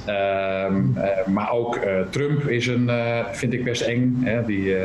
Ehm, 0.06 0.82
maar 1.26 1.52
ook 1.52 1.80
Trump 2.10 2.48
is 2.48 2.68
een, 2.68 2.90
vind 3.32 3.54
ik 3.54 3.64
best 3.64 3.82
eng. 3.82 4.22
Hè? 4.24 4.46
Die, 4.46 4.76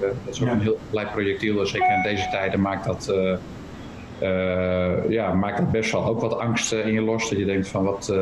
dat 0.00 0.14
is 0.30 0.42
ook 0.42 0.48
een 0.48 0.60
heel 0.60 0.78
blij 0.90 1.06
projectiel. 1.06 1.66
Zeker 1.66 1.94
in 1.94 2.02
deze 2.02 2.28
tijden 2.30 2.60
maakt 2.60 2.84
dat 2.84 3.14
ja, 5.08 5.34
maakt 5.34 5.58
het 5.58 5.70
best 5.70 5.92
wel 5.92 6.04
ook 6.04 6.20
wat 6.20 6.38
angst 6.38 6.72
in 6.72 6.92
je 6.92 7.02
los. 7.02 7.28
Dat 7.28 7.38
je 7.38 7.44
denkt 7.44 7.68
van 7.68 7.84
wat, 7.84 8.14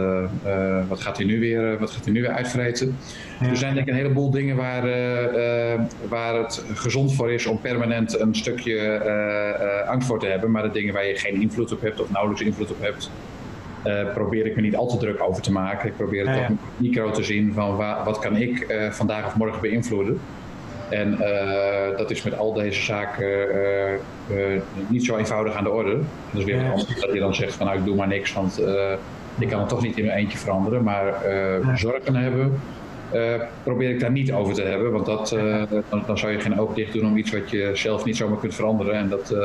wat 0.89 1.01
gaat 1.01 1.17
hij 1.17 1.27
nu 1.27 1.41
weer, 1.41 1.79
wat 1.79 1.91
gaat 1.91 2.05
hij 2.05 2.13
nu 2.13 2.21
weer 2.21 2.31
uitvreten. 2.31 2.97
Er 3.41 3.57
zijn 3.57 3.75
denk 3.75 3.87
ik 3.87 3.93
een 3.93 3.99
heleboel 3.99 4.31
dingen 4.31 4.57
waar, 4.57 4.83
waar 6.09 6.35
het 6.35 6.65
gezond 6.75 7.15
voor 7.15 7.33
is 7.33 7.47
om 7.47 7.61
permanent 7.61 8.21
een 8.21 8.35
stukje 8.35 9.85
angst 9.89 10.09
voor 10.09 10.19
te 10.19 10.27
hebben. 10.27 10.51
Maar 10.51 10.63
de 10.63 10.71
dingen 10.71 10.95
waar 10.95 11.07
je 11.07 11.17
geen 11.17 11.41
invloed 11.41 11.73
op 11.73 11.81
hebt 11.81 12.01
of 12.01 12.11
nauwelijks 12.11 12.45
invloed 12.45 12.71
op 12.71 12.81
hebt, 12.81 13.11
uh, 13.87 14.13
probeer 14.13 14.47
ik 14.47 14.57
me 14.57 14.63
niet 14.63 14.77
al 14.77 14.87
te 14.87 14.97
druk 14.97 15.23
over 15.23 15.43
te 15.43 15.53
maken. 15.53 15.89
Ik 15.89 15.97
probeer 15.97 16.27
het 16.27 16.37
ja, 16.37 16.43
ja. 16.43 16.51
micro 16.77 17.11
te 17.11 17.23
zien 17.23 17.53
van 17.53 17.77
wat 17.77 18.19
kan 18.19 18.37
ik 18.37 18.71
uh, 18.71 18.91
vandaag 18.91 19.27
of 19.27 19.37
morgen 19.37 19.61
beïnvloeden. 19.61 20.21
En 20.89 21.19
uh, 21.21 21.99
dat 21.99 22.11
is 22.11 22.23
met 22.23 22.39
al 22.39 22.53
deze 22.53 22.83
zaken 22.83 23.49
niet 24.89 25.05
zo 25.05 25.17
eenvoudig 25.17 25.55
aan 25.55 25.65
de 25.65 25.71
orde. 25.71 25.97
Dat 26.31 26.41
is 26.41 26.45
weer 26.45 26.57
ja. 26.57 26.71
anders 26.71 27.01
dat 27.01 27.13
je 27.13 27.19
dan 27.19 27.35
zegt 27.35 27.55
van 27.55 27.67
nou 27.67 27.79
ik 27.79 27.85
doe 27.85 27.97
maar 27.97 28.09
niks, 28.09 28.33
want 28.33 28.63
ik 29.39 29.49
kan 29.49 29.59
het 29.59 29.69
toch 29.69 29.83
niet 29.83 29.97
in 29.97 30.05
mijn 30.05 30.19
eentje 30.19 30.39
veranderen. 30.39 30.83
Maar 30.83 31.15
zorgen 31.75 32.15
hebben, 32.15 32.61
probeer 33.63 33.91
ik 33.91 34.01
daar 34.01 34.11
niet 34.11 34.33
over 34.33 34.55
te 34.55 34.63
hebben. 34.63 34.93
Want 34.93 35.07
dat, 35.07 35.29
dan, 35.89 36.03
dan, 36.07 36.19
zou 36.19 36.33
je 36.33 36.41
geen 36.41 36.61
oog 36.61 36.75
dicht 36.75 36.93
doen 36.93 37.07
om 37.07 37.17
iets 37.17 37.33
wat 37.33 37.51
je 37.51 37.71
zelf 37.75 38.05
niet 38.05 38.17
zomaar 38.17 38.39
kunt 38.39 38.55
veranderen. 38.55 38.95
En 38.95 39.09
dat 39.09 39.37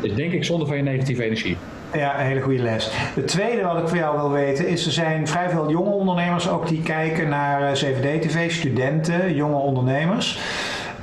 is 0.00 0.14
denk 0.14 0.32
ik 0.32 0.44
zonde 0.44 0.66
van 0.66 0.76
je 0.76 0.82
negatieve 0.82 1.24
energie. 1.24 1.56
Ja, 1.92 2.20
een 2.20 2.26
hele 2.26 2.40
goede 2.40 2.62
les. 2.62 2.90
Het 2.92 3.28
tweede 3.28 3.62
wat 3.62 3.78
ik 3.78 3.88
voor 3.88 3.98
jou 3.98 4.16
wil 4.16 4.30
weten 4.30 4.68
is, 4.68 4.86
er 4.86 4.92
zijn 4.92 5.28
vrij 5.28 5.50
veel 5.50 5.70
jonge 5.70 5.90
ondernemers 5.90 6.48
ook 6.48 6.68
die 6.68 6.82
kijken 6.82 7.28
naar 7.28 7.62
eh, 7.62 7.72
CVD-TV, 7.72 8.52
studenten, 8.52 9.34
jonge 9.34 9.56
ondernemers. 9.56 10.40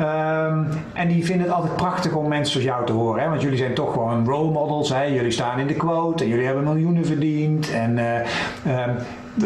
Um, 0.02 0.68
en 0.94 1.08
die 1.08 1.26
vinden 1.26 1.48
het 1.48 1.56
altijd 1.56 1.76
prachtig 1.76 2.14
om 2.14 2.28
mensen 2.28 2.52
zoals 2.52 2.68
jou 2.68 2.86
te 2.86 2.92
horen. 2.92 3.24
Hè? 3.24 3.30
Want 3.30 3.42
jullie 3.42 3.58
zijn 3.58 3.74
toch 3.74 3.94
gewoon 3.94 4.26
role 4.26 4.52
models. 4.52 4.90
Hè? 4.90 5.04
Jullie 5.04 5.32
staan 5.32 5.60
in 5.60 5.68
de 5.68 5.74
quote 5.74 6.24
en 6.24 6.30
jullie 6.30 6.46
hebben 6.46 6.64
miljoenen 6.64 7.06
verdiend. 7.06 7.72
En 7.72 7.98
uh, 7.98 8.86
um, 8.88 8.96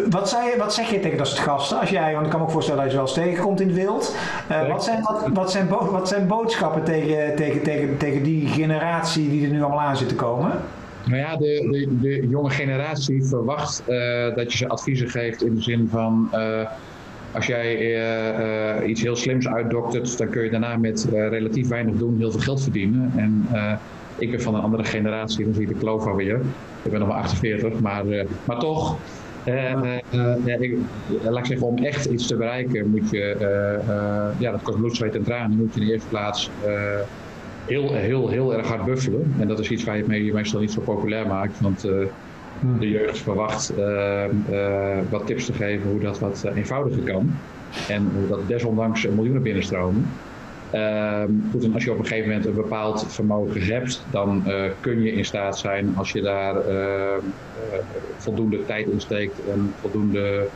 wat, 0.10 0.30
zei, 0.30 0.58
wat, 0.58 0.74
zeg 0.74 0.90
je 0.90 1.00
tegen 1.00 1.18
dat 1.18 1.28
soort 1.28 1.40
gasten? 1.40 1.80
Als 1.80 1.90
jij, 1.90 2.14
want 2.14 2.26
ik 2.26 2.32
kan 2.32 2.40
me 2.40 2.46
ook 2.46 2.52
voorstellen 2.52 2.82
dat 2.82 2.92
je 2.92 2.98
wel 2.98 3.06
eens 3.06 3.16
tegenkomt 3.16 3.62
in 3.62 3.68
het 3.68 3.78
wild. 3.78 4.16
Uh, 4.52 4.68
wat, 4.68 4.84
zijn, 4.84 5.04
wat, 5.04 5.28
wat, 5.34 5.52
zijn 5.52 5.68
wat 5.68 6.08
zijn 6.08 6.28
boodschappen 6.28 6.84
tegen, 6.84 7.36
tegen, 7.36 7.62
tegen, 7.64 7.98
tegen 7.98 8.24
die 8.24 8.48
generatie 8.48 9.30
die 9.30 9.46
er 9.46 9.52
nu 9.52 9.62
allemaal 9.62 9.82
aan 9.82 9.98
zit 9.98 10.10
te 10.10 10.16
komen? 10.16 10.52
Nou 11.10 11.22
ja, 11.22 11.38
de, 11.38 11.88
de, 12.02 12.28
jonge 12.30 12.50
generatie 12.50 13.24
verwacht 13.24 13.84
uh, 13.90 14.36
dat 14.36 14.52
je 14.52 14.58
ze 14.58 14.68
adviezen 14.68 15.10
geeft 15.10 15.44
in 15.44 15.56
de 15.56 15.62
zin 15.62 15.88
van. 15.92 16.30
Uh, 16.34 16.70
als 17.32 17.46
jij 17.46 17.98
uh, 18.82 18.90
iets 18.90 19.02
heel 19.02 19.16
slims 19.16 19.48
uitdoktert, 19.48 20.18
dan 20.18 20.30
kun 20.30 20.44
je 20.44 20.50
daarna 20.50 20.78
met 20.78 21.08
relatief 21.12 21.68
weinig 21.68 21.96
doen 21.96 22.18
heel 22.18 22.32
veel 22.32 22.40
geld 22.40 22.62
verdienen. 22.62 23.12
En 23.16 23.48
ik 24.18 24.32
ben 24.32 24.42
van 24.42 24.56
een 24.56 24.62
andere 24.62 24.84
generatie, 24.84 25.46
dan 25.46 25.54
zie 25.54 25.68
je 25.68 25.74
de 25.74 25.80
kloof 25.80 26.06
alweer. 26.06 26.42
Ik 26.84 26.92
ben 26.92 27.00
nog 27.00 27.10
maar 27.10 27.18
48, 27.18 27.80
maar, 27.80 28.04
maar 28.46 28.60
toch. 28.60 28.98
ik, 30.60 30.78
laat 31.24 31.38
ik 31.38 31.46
zeggen, 31.46 31.68
om 31.68 31.78
echt 31.78 32.06
iets 32.06 32.28
te 32.28 32.36
bereiken 32.36 32.90
moet 32.90 33.10
je, 33.10 33.36
ja, 34.38 34.52
dat 34.52 34.62
kost 34.62 34.78
bloed, 34.78 34.96
zweet 34.96 35.16
en 35.16 35.24
tranen, 35.24 35.58
moet 35.58 35.74
je 35.74 35.80
in 35.80 35.86
de 35.86 35.94
eerste 35.94 36.10
plaats 36.10 36.50
heel, 37.70 37.94
heel, 37.94 38.30
heel 38.30 38.54
erg 38.54 38.68
hard 38.68 38.86
buffelen. 38.86 39.34
En 39.40 39.48
dat 39.48 39.60
is 39.60 39.70
iets 39.70 39.84
waar 39.84 39.96
je 39.96 40.02
het 40.02 40.10
mee, 40.10 40.34
meestal 40.34 40.60
niet 40.60 40.72
zo 40.72 40.82
populair 40.82 41.28
maakt. 41.28 41.60
Want 41.60 41.86
uh, 41.86 42.06
de 42.80 42.90
jeugd 42.90 43.18
verwacht 43.18 43.78
uh, 43.78 44.24
uh, 44.52 44.98
wat 45.10 45.28
tips 45.28 45.46
te 45.46 45.54
geven 45.54 45.90
hoe 45.90 46.00
dat 46.00 46.20
wat 46.20 46.46
eenvoudiger 46.56 47.04
kan. 47.04 47.32
En 47.88 48.12
hoe 48.16 48.28
dat 48.28 48.48
desondanks 48.48 49.08
miljoenen 49.08 49.42
binnenstromen. 49.44 50.10
Ehm, 50.72 51.32
goed, 51.52 51.64
en 51.64 51.74
als 51.74 51.84
je 51.84 51.92
op 51.92 52.00
een 52.00 52.06
gegeven 52.06 52.30
moment 52.30 52.46
een 52.46 52.54
bepaald 52.54 53.06
vermogen 53.08 53.62
hebt, 53.62 54.06
dan 54.12 54.44
kun 54.80 55.02
je 55.02 55.12
in 55.12 55.26
staat 55.26 55.58
zijn, 55.58 55.94
als 55.96 56.12
je 56.12 56.22
daar 56.22 56.56
ehm, 56.56 57.26
voldoende 58.18 58.66
tijd 58.66 58.88
in 58.88 59.02
steekt 59.02 59.40
en 59.50 59.74
voldoende 59.80 60.48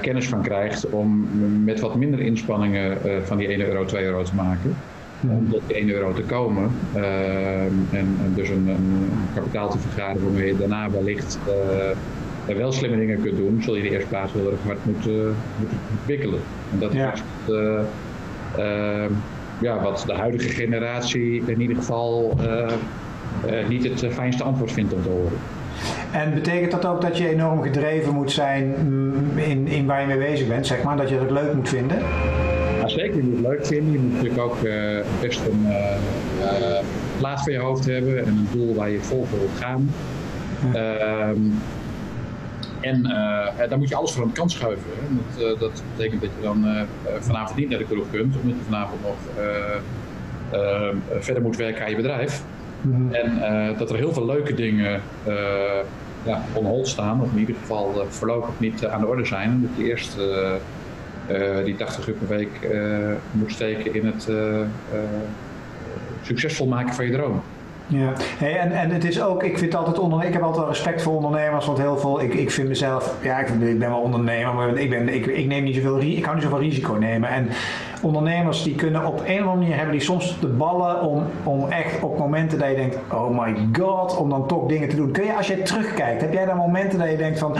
kennis 0.00 0.28
van 0.28 0.42
krijgt, 0.42 0.90
om 0.90 1.28
met 1.64 1.80
wat 1.80 1.94
minder 1.94 2.20
inspanningen 2.20 2.98
van 3.26 3.36
die 3.36 3.48
1 3.48 3.60
euro, 3.60 3.84
2 3.84 4.04
euro 4.04 4.22
te 4.22 4.34
maken 4.34 4.76
om 5.26 5.50
tot 5.50 5.62
1 5.66 5.90
euro 5.90 6.12
te 6.12 6.22
komen. 6.22 6.70
Uh, 6.96 7.64
en, 7.64 7.82
en, 7.90 8.32
dus 8.34 8.48
een, 8.48 8.68
een, 8.68 9.10
kapitaal 9.34 9.70
te 9.70 9.78
vergaren 9.78 10.22
waarmee 10.22 10.46
je 10.46 10.56
daarna 10.56 10.90
wellicht 10.90 11.38
uh, 12.48 12.56
wel 12.56 12.72
slimme 12.72 12.96
dingen 12.96 13.22
kunt 13.22 13.36
doen, 13.36 13.62
zul 13.62 13.76
je 13.76 13.82
de 13.82 13.90
eerste 13.90 14.08
plaats 14.08 14.32
heel 14.32 14.50
erg 14.50 14.62
hard 14.64 14.84
moeten, 14.84 15.34
moeten 15.58 15.78
wikkelen. 16.06 16.40
En 16.72 16.78
dat 16.78 16.92
ja. 16.92 17.12
is 17.12 17.22
uh, 17.48 19.04
ja, 19.60 19.82
wat 19.82 20.04
de 20.06 20.14
huidige 20.14 20.48
generatie 20.48 21.42
in 21.46 21.60
ieder 21.60 21.76
geval 21.76 22.38
niet 23.68 23.84
het 23.84 24.12
fijnste 24.12 24.42
antwoord 24.42 24.72
vindt 24.72 24.92
om 24.92 25.02
te 25.02 25.08
horen. 25.08 25.38
En 26.12 26.34
betekent 26.34 26.70
dat 26.70 26.86
ook 26.86 27.00
dat 27.00 27.18
je 27.18 27.28
enorm 27.28 27.62
gedreven 27.62 28.14
moet 28.14 28.32
zijn 28.32 28.74
mm, 28.86 29.38
in, 29.38 29.66
in 29.66 29.86
waar 29.86 30.00
je 30.00 30.06
mee 30.06 30.18
bezig 30.18 30.48
bent, 30.48 30.66
zeg 30.66 30.82
maar, 30.82 30.96
dat 30.96 31.08
je 31.08 31.18
het 31.18 31.30
leuk 31.30 31.54
moet 31.54 31.68
vinden? 31.68 31.98
Zeker, 32.90 33.16
je 33.16 33.22
moet 33.22 33.36
het 33.36 33.46
leuk 33.46 33.66
vinden. 33.66 33.92
Je 33.92 33.98
moet 33.98 34.12
natuurlijk 34.12 34.40
ook 34.40 34.62
uh, 34.62 35.00
best 35.20 35.40
een 35.46 35.66
uh, 35.66 36.78
plaats 37.18 37.42
voor 37.42 37.52
je 37.52 37.58
hoofd 37.58 37.86
hebben 37.86 38.18
en 38.18 38.26
een 38.26 38.48
doel 38.52 38.74
waar 38.74 38.90
je 38.90 39.00
vol 39.00 39.24
voor 39.24 39.38
wilt 39.38 39.58
gaan. 39.58 39.90
Um, 40.74 41.54
en 42.80 43.02
dan 43.68 43.78
moet 43.78 43.88
je 43.88 43.94
alles 43.94 44.12
voor 44.12 44.24
een 44.24 44.32
kant 44.32 44.50
schuiven. 44.50 44.90
Dat, 45.38 45.60
dat, 45.60 45.82
betekent 45.96 46.20
dat 46.20 46.30
je 46.36 46.42
dan 46.42 46.86
vanavond 47.18 47.58
niet 47.58 47.68
naar 47.68 47.78
de 47.78 47.84
kroeg 47.84 48.10
kunt, 48.10 48.36
omdat 48.36 48.56
je 48.56 48.64
vanavond 48.64 49.00
nog 49.02 49.16
verder 51.20 51.42
moet 51.42 51.56
werken 51.56 51.84
aan 51.84 51.90
je 51.90 51.96
bedrijf. 51.96 52.42
-hmm. 52.82 53.12
En 53.12 53.40
dat 53.78 53.90
er 53.90 53.96
heel 53.96 54.12
veel 54.12 54.26
leuke 54.26 54.54
dingen 54.54 55.00
ja, 56.24 56.42
on 56.52 56.64
hold 56.64 56.88
staan, 56.88 57.22
of 57.22 57.32
in 57.32 57.38
ieder 57.38 57.54
geval 57.54 58.06
voorlopig 58.08 58.54
niet 58.58 58.86
aan 58.86 59.00
de 59.00 59.06
orde 59.06 59.24
zijn. 59.24 59.62
Dat 59.62 59.70
je 59.76 59.90
eerst 59.90 60.16
die 61.64 61.76
80 61.76 62.08
uur 62.08 62.14
per 62.14 62.36
week 62.36 62.48
uh, 62.72 63.12
moet 63.30 63.52
steken 63.52 63.94
in 63.94 64.06
het 64.06 64.26
uh, 64.30 64.60
succesvol 66.22 66.66
maken 66.66 66.94
van 66.94 67.04
je 67.04 67.12
droom. 67.12 67.42
Ja, 67.90 68.12
en, 68.40 68.72
en 68.72 68.90
het 68.90 69.04
is 69.04 69.22
ook, 69.22 69.42
ik 69.42 69.58
vind 69.58 69.74
altijd 69.74 69.98
onder, 69.98 70.24
ik 70.24 70.32
heb 70.32 70.42
altijd 70.42 70.68
respect 70.68 71.02
voor 71.02 71.14
ondernemers, 71.14 71.66
want 71.66 71.78
heel 71.78 71.98
veel, 71.98 72.22
ik, 72.22 72.34
ik 72.34 72.50
vind 72.50 72.68
mezelf, 72.68 73.14
ja, 73.22 73.38
ik, 73.38 73.48
ik 73.48 73.78
ben 73.78 73.88
wel 73.88 74.00
ondernemer, 74.00 74.54
maar 74.54 74.76
ik, 74.76 74.90
ben, 74.90 75.08
ik, 75.08 75.26
ik 75.26 75.46
neem 75.46 75.64
niet 75.64 75.74
zoveel, 75.74 76.00
ik 76.00 76.22
kan 76.22 76.34
niet 76.34 76.42
zoveel 76.42 76.58
risico 76.58 76.92
nemen. 76.92 77.28
En 77.28 77.48
ondernemers 78.02 78.62
die 78.62 78.74
kunnen 78.74 79.06
op 79.06 79.18
een 79.18 79.34
of 79.34 79.40
andere 79.40 79.56
manier 79.56 79.74
hebben 79.74 79.92
die 79.92 80.00
soms 80.00 80.40
de 80.40 80.46
ballen 80.46 81.02
om, 81.02 81.24
om 81.42 81.68
echt 81.68 82.02
op 82.02 82.18
momenten 82.18 82.58
dat 82.58 82.68
je 82.68 82.74
denkt, 82.74 82.96
oh 83.12 83.38
my 83.38 83.54
god, 83.72 84.16
om 84.16 84.30
dan 84.30 84.46
toch 84.46 84.66
dingen 84.66 84.88
te 84.88 84.96
doen. 84.96 85.10
Kun 85.10 85.24
je, 85.24 85.36
als 85.36 85.46
je 85.46 85.62
terugkijkt, 85.62 86.20
heb 86.20 86.32
jij 86.32 86.44
dan 86.44 86.56
momenten 86.56 86.98
dat 86.98 87.10
je 87.10 87.16
denkt 87.16 87.38
van, 87.38 87.56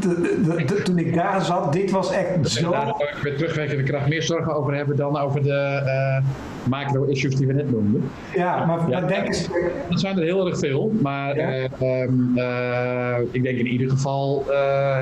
de, 0.00 0.40
de, 0.44 0.64
de, 0.64 0.82
toen 0.82 0.98
ik 0.98 1.14
daar 1.14 1.44
zat, 1.44 1.72
dit 1.72 1.90
was 1.90 2.12
echt 2.12 2.50
zo... 2.50 2.70
Daar 2.70 2.86
zou 2.86 3.10
ik 3.16 3.22
met 3.22 3.36
terugwerkende 3.38 3.82
kracht 3.82 4.08
meer 4.08 4.22
zorgen 4.22 4.54
over 4.54 4.74
hebben 4.74 4.96
dan 4.96 5.18
over 5.18 5.42
de 5.42 5.82
uh, 5.84 6.24
macro-issues 6.68 7.36
die 7.36 7.46
we 7.46 7.52
net 7.52 7.70
noemden. 7.70 8.10
Ja, 8.34 8.64
maar, 8.66 8.90
ja, 8.90 9.00
maar 9.00 9.08
denk 9.08 9.26
eens... 9.26 9.48
Dat 9.88 10.00
zijn 10.00 10.18
er 10.18 10.24
heel 10.24 10.46
erg 10.46 10.58
veel, 10.58 10.92
maar 11.00 11.36
ja? 11.36 11.68
uh, 11.82 12.00
um, 12.02 12.32
uh, 12.36 13.16
ik 13.30 13.42
denk 13.42 13.58
in 13.58 13.66
ieder 13.66 13.90
geval 13.90 14.44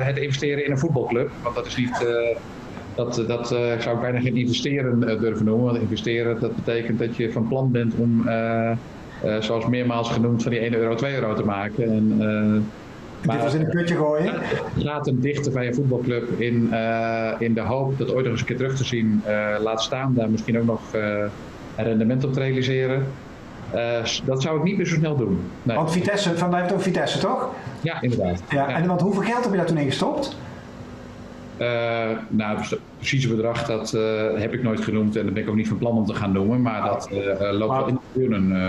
het 0.03 0.17
investeren 0.17 0.65
in 0.65 0.71
een 0.71 0.77
voetbalclub, 0.77 1.29
want 1.43 1.55
dat 1.55 1.65
is 1.65 1.77
niet 1.77 2.05
dat, 2.95 3.23
dat 3.27 3.47
zou 3.79 3.95
ik 3.95 4.01
bijna 4.01 4.19
geen 4.19 4.37
investeren 4.37 4.99
durven 4.99 5.45
noemen. 5.45 5.65
Want 5.65 5.81
investeren, 5.81 6.39
dat 6.39 6.55
betekent 6.55 6.99
dat 6.99 7.15
je 7.15 7.31
van 7.31 7.47
plan 7.47 7.71
bent 7.71 7.93
om, 7.95 8.29
zoals 9.39 9.67
meermaals 9.67 10.09
genoemd, 10.09 10.43
van 10.43 10.51
die 10.51 10.61
1 10.61 10.73
euro 10.73 10.95
2 10.95 11.15
euro 11.15 11.33
te 11.33 11.45
maken. 11.45 11.83
En, 11.83 12.21
maar, 13.27 13.35
Dit 13.35 13.45
was 13.45 13.53
in 13.53 13.61
een 13.61 13.69
putje 13.69 13.95
gooien? 13.95 14.33
Laten 14.73 15.21
dichten 15.21 15.53
bij 15.53 15.67
een 15.67 15.75
voetbalclub 15.75 16.39
in, 16.39 16.73
in 17.39 17.53
de 17.53 17.61
hoop 17.61 17.97
dat 17.97 18.13
ooit 18.13 18.23
nog 18.23 18.31
eens 18.31 18.39
een 18.39 18.47
keer 18.47 18.57
terug 18.57 18.75
te 18.75 18.83
zien. 18.83 19.21
laat 19.59 19.81
staan 19.81 20.13
daar 20.13 20.29
misschien 20.29 20.59
ook 20.59 20.65
nog 20.65 20.81
een 20.93 21.85
rendement 21.85 22.23
op 22.23 22.33
te 22.33 22.39
realiseren. 22.39 23.05
dat 24.25 24.41
zou 24.41 24.57
ik 24.57 24.63
niet 24.63 24.77
meer 24.77 24.85
zo 24.85 24.95
snel 24.95 25.15
doen. 25.15 25.39
Nee. 25.63 25.75
Want 25.75 25.91
Vitesse, 25.91 26.37
van 26.37 26.55
heeft 26.55 26.73
ook 26.73 26.81
Vitesse, 26.81 27.19
toch? 27.19 27.49
Ja, 27.81 28.01
inderdaad. 28.01 28.41
Ja, 28.49 28.67
En 28.67 28.87
want 28.87 29.01
hoeveel 29.01 29.23
geld 29.23 29.43
heb 29.43 29.51
je 29.51 29.57
daar 29.57 29.67
toen 29.67 29.77
in 29.77 29.85
gestopt? 29.85 30.37
Uh, 31.61 31.67
nou, 32.27 32.57
het 32.57 32.79
precieze 32.97 33.27
bedrag 33.27 33.65
dat 33.65 33.93
uh, 33.93 34.01
heb 34.35 34.53
ik 34.53 34.63
nooit 34.63 34.81
genoemd 34.81 35.15
en 35.15 35.23
dat 35.25 35.33
ben 35.33 35.43
ik 35.43 35.49
ook 35.49 35.55
niet 35.55 35.67
van 35.67 35.77
plan 35.77 35.97
om 35.97 36.05
te 36.05 36.13
gaan 36.13 36.31
noemen, 36.31 36.61
maar 36.61 36.81
dat 36.81 37.09
uh, 37.11 37.51
loopt 37.51 37.75
wel 37.75 37.87
in 37.87 37.93
de 37.93 37.99
miljoenen. 38.13 38.59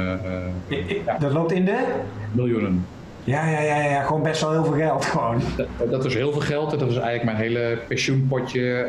Ja. 1.05 1.19
Dat 1.19 1.33
loopt 1.33 1.53
in 1.53 1.65
de? 1.65 1.85
Miljoenen. 2.33 2.85
Ja, 3.29 3.47
ja, 3.49 3.61
ja, 3.61 3.85
ja, 3.85 4.03
gewoon 4.03 4.23
best 4.23 4.41
wel 4.41 4.51
heel 4.51 4.65
veel 4.65 4.75
geld 4.75 5.05
gewoon. 5.13 5.41
Dat, 5.57 5.91
dat 5.91 6.05
is 6.05 6.15
heel 6.15 6.33
veel 6.33 6.41
geld 6.41 6.73
en 6.73 6.79
dat 6.79 6.91
is 6.91 6.97
eigenlijk 6.97 7.25
mijn 7.25 7.37
hele 7.37 7.79
pensioenpotje 7.89 8.87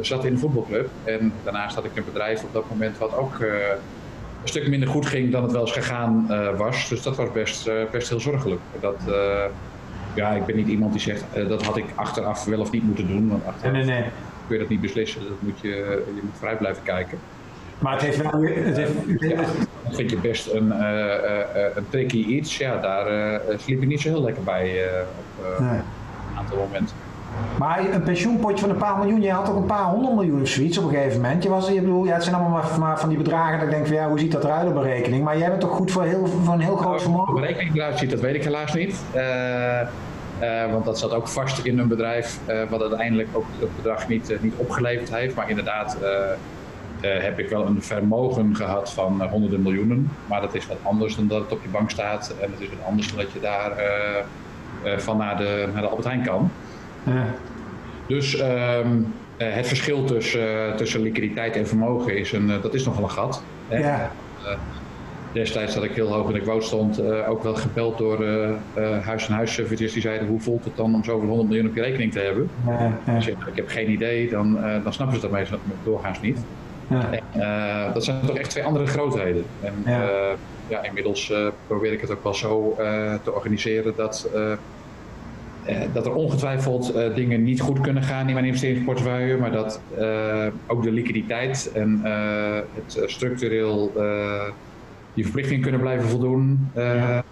zat 0.00 0.24
in 0.24 0.32
de 0.32 0.38
voetbalclub. 0.38 0.88
En 1.04 1.32
daarnaast 1.44 1.74
had 1.74 1.84
ik 1.84 1.96
een 1.96 2.04
bedrijf 2.04 2.42
op 2.42 2.52
dat 2.52 2.70
moment 2.70 2.98
wat 2.98 3.16
ook 3.16 3.40
een 3.40 4.48
stuk 4.48 4.68
minder 4.68 4.88
goed 4.88 5.06
ging 5.06 5.32
dan 5.32 5.42
het 5.42 5.52
wel 5.52 5.60
eens 5.60 5.72
gegaan 5.72 6.26
was. 6.56 6.88
Dus 6.88 7.02
dat 7.02 7.16
was 7.16 7.32
best, 7.32 7.70
best 7.90 8.08
heel 8.08 8.20
zorgelijk. 8.20 8.60
Dat, 8.80 9.00
ja, 10.16 10.30
ik 10.30 10.46
ben 10.46 10.56
niet 10.56 10.68
iemand 10.68 10.92
die 10.92 11.00
zegt 11.00 11.24
uh, 11.36 11.48
dat 11.48 11.62
had 11.62 11.76
ik 11.76 11.84
achteraf 11.94 12.44
wel 12.44 12.60
of 12.60 12.70
niet 12.70 12.82
moeten 12.82 13.08
doen. 13.08 13.28
Want 13.28 13.46
achteraf 13.46 13.72
nee, 13.72 13.84
nee, 13.84 14.00
nee. 14.00 14.10
kun 14.46 14.56
je 14.56 14.58
dat 14.58 14.68
niet 14.68 14.80
beslissen. 14.80 15.20
Dat 15.20 15.40
moet 15.42 15.60
je, 15.60 16.04
je 16.14 16.20
moet 16.22 16.38
vrij 16.38 16.56
blijven 16.56 16.82
kijken. 16.82 17.18
Maar 17.78 17.92
het 17.92 18.02
heeft 18.02 18.22
wel. 18.22 18.42
Het 18.42 18.76
heeft, 18.76 18.92
vind 19.90 20.10
je 20.10 20.16
best 20.16 20.52
een, 20.52 20.70
een 21.76 21.86
tricky 21.88 22.24
iets. 22.24 22.58
Ja, 22.58 22.76
daar 22.76 23.40
sliep 23.56 23.82
ik 23.82 23.88
niet 23.88 24.00
zo 24.00 24.08
heel 24.08 24.22
lekker 24.22 24.42
bij 24.42 24.88
op 25.18 25.60
nee. 25.60 25.70
een 25.70 26.38
aantal 26.38 26.56
momenten. 26.56 26.96
Maar 27.58 27.94
een 27.94 28.02
pensioenpotje 28.02 28.58
van 28.58 28.70
een 28.70 28.76
paar 28.76 28.98
miljoen, 28.98 29.22
je 29.22 29.30
had 29.30 29.50
ook 29.50 29.56
een 29.56 29.66
paar 29.66 29.84
honderd 29.84 30.14
miljoen 30.14 30.40
of 30.40 30.48
zoiets 30.48 30.78
op 30.78 30.84
een 30.84 30.90
gegeven 30.90 31.20
moment. 31.20 31.42
Je 31.42 31.48
was, 31.48 31.68
je 31.68 31.80
bedoel, 31.80 32.04
ja, 32.04 32.14
het 32.14 32.22
zijn 32.22 32.34
allemaal 32.34 32.62
maar, 32.62 32.78
maar, 32.78 32.98
van 32.98 33.08
die 33.08 33.18
bedragen 33.18 33.58
dat 33.58 33.68
ik 33.68 33.74
denk 33.74 33.86
van 33.86 33.96
ja, 33.96 34.08
hoe 34.08 34.18
ziet 34.18 34.32
dat 34.32 34.44
eruit 34.44 34.68
op 34.68 34.76
een 34.76 34.82
rekening? 34.82 35.24
Maar 35.24 35.38
jij 35.38 35.48
bent 35.48 35.60
toch 35.60 35.70
goed 35.70 35.90
voor, 35.90 36.02
heel, 36.02 36.26
voor 36.26 36.54
een 36.54 36.60
heel 36.60 36.76
groot 36.76 36.88
nou, 36.88 37.00
vermogen? 37.00 37.32
Hoe 37.32 37.40
een 37.40 37.46
rekening 37.46 37.76
eruit 37.76 37.98
ziet, 37.98 38.10
dat 38.10 38.20
weet 38.20 38.34
ik 38.34 38.44
helaas 38.44 38.74
niet. 38.74 39.02
Uh, 39.14 39.80
uh, 40.40 40.72
want 40.72 40.84
dat 40.84 40.98
zat 40.98 41.12
ook 41.12 41.28
vast 41.28 41.64
in 41.64 41.78
een 41.78 41.88
bedrijf 41.88 42.38
uh, 42.48 42.62
wat 42.70 42.80
uiteindelijk 42.80 43.28
ook 43.32 43.44
het 43.58 43.76
bedrag 43.76 44.08
niet, 44.08 44.36
niet 44.40 44.54
opgeleverd 44.56 45.14
heeft. 45.14 45.34
Maar 45.34 45.50
inderdaad 45.50 45.96
heb 47.00 47.38
ik 47.38 47.48
wel 47.48 47.66
een 47.66 47.82
vermogen 47.82 48.56
gehad 48.56 48.92
van 48.92 49.22
honderden 49.22 49.62
miljoenen. 49.62 50.10
Maar 50.26 50.40
dat 50.40 50.54
is 50.54 50.66
wat 50.66 50.76
anders 50.82 51.16
dan 51.16 51.28
dat 51.28 51.40
het 51.40 51.52
op 51.52 51.62
je 51.62 51.68
bank 51.68 51.90
staat. 51.90 52.34
En 52.40 52.50
het 52.50 52.60
is 52.60 52.68
wat 52.68 52.86
anders 52.86 53.08
dan 53.08 53.18
dat 53.18 53.32
je 53.32 53.40
daar 53.40 53.72
van 55.00 55.16
naar 55.16 55.36
de, 55.36 55.68
naar 55.72 55.82
de 55.82 55.88
Albert 55.88 56.06
Heijn 56.06 56.22
kan. 56.22 56.50
Dus 58.06 58.36
ehm, 58.36 58.98
eh, 59.36 59.54
het 59.54 59.66
verschil 59.66 60.04
tussen, 60.04 60.68
eh, 60.68 60.74
tussen 60.74 61.00
liquiditeit 61.00 61.56
en 61.56 61.66
vermogen 61.66 62.18
is, 62.18 62.32
een, 62.32 62.50
eh, 62.50 62.62
dat 62.62 62.74
is 62.74 62.84
nogal 62.84 63.02
een 63.02 63.10
gat. 63.10 63.42
Ja. 63.70 64.10
destijds 65.32 65.74
dat 65.74 65.84
ik 65.84 65.92
heel 65.92 66.12
hoog 66.12 66.28
in 66.28 66.34
de 66.34 66.40
quote 66.40 66.66
stond, 66.66 67.00
ook 67.26 67.42
wel 67.42 67.54
gebeld 67.54 67.98
door 67.98 68.24
huis- 69.02 69.26
en 69.28 69.34
huisservices 69.34 69.92
die 69.92 70.02
zeiden 70.02 70.28
hoe 70.28 70.40
voelt 70.40 70.64
het 70.64 70.76
dan 70.76 70.94
om 70.94 71.04
zoveel 71.04 71.28
100 71.28 71.48
miljoen 71.48 71.68
op 71.68 71.74
je 71.74 71.82
rekening 71.82 72.12
te 72.12 72.18
hebben. 72.18 72.50
Ja, 72.66 72.98
ja. 73.06 73.14
Dus 73.14 73.26
ik 73.26 73.36
heb 73.54 73.68
geen 73.68 73.90
idee, 73.90 74.30
dan, 74.30 74.58
dan 74.82 74.92
snappen 74.92 75.16
ze 75.16 75.22
dat 75.22 75.30
meestal 75.30 75.58
doorgaans 75.84 76.20
niet. 76.20 76.38
Ja. 76.88 77.10
En, 77.10 77.92
dat 77.92 78.04
zijn 78.04 78.26
toch 78.26 78.36
echt 78.36 78.50
twee 78.50 78.64
andere 78.64 78.86
grootheden. 78.86 79.44
En 79.62 79.72
ja. 79.86 80.08
ja 80.68 80.82
inmiddels 80.82 81.32
probeer 81.66 81.92
ik 81.92 82.00
het 82.00 82.10
ook 82.10 82.22
wel 82.22 82.34
zo 82.34 82.76
te 83.22 83.32
organiseren 83.32 83.92
dat 83.96 84.28
dat 85.92 86.06
er 86.06 86.14
ongetwijfeld 86.14 86.94
dingen 87.14 87.44
niet 87.44 87.60
goed 87.60 87.80
kunnen 87.80 88.02
gaan 88.02 88.28
in 88.28 88.34
mijn 88.34 88.46
investeringsportefeuille, 88.46 89.36
maar 89.36 89.52
dat 89.52 89.80
ook 90.66 90.82
de 90.82 90.92
liquiditeit 90.92 91.70
en 91.74 92.00
het 92.74 93.02
structureel 93.06 93.92
die 95.14 95.24
verplichtingen 95.24 95.62
kunnen 95.62 95.80
blijven 95.80 96.08
voldoen, 96.08 96.70
ja. 96.74 97.24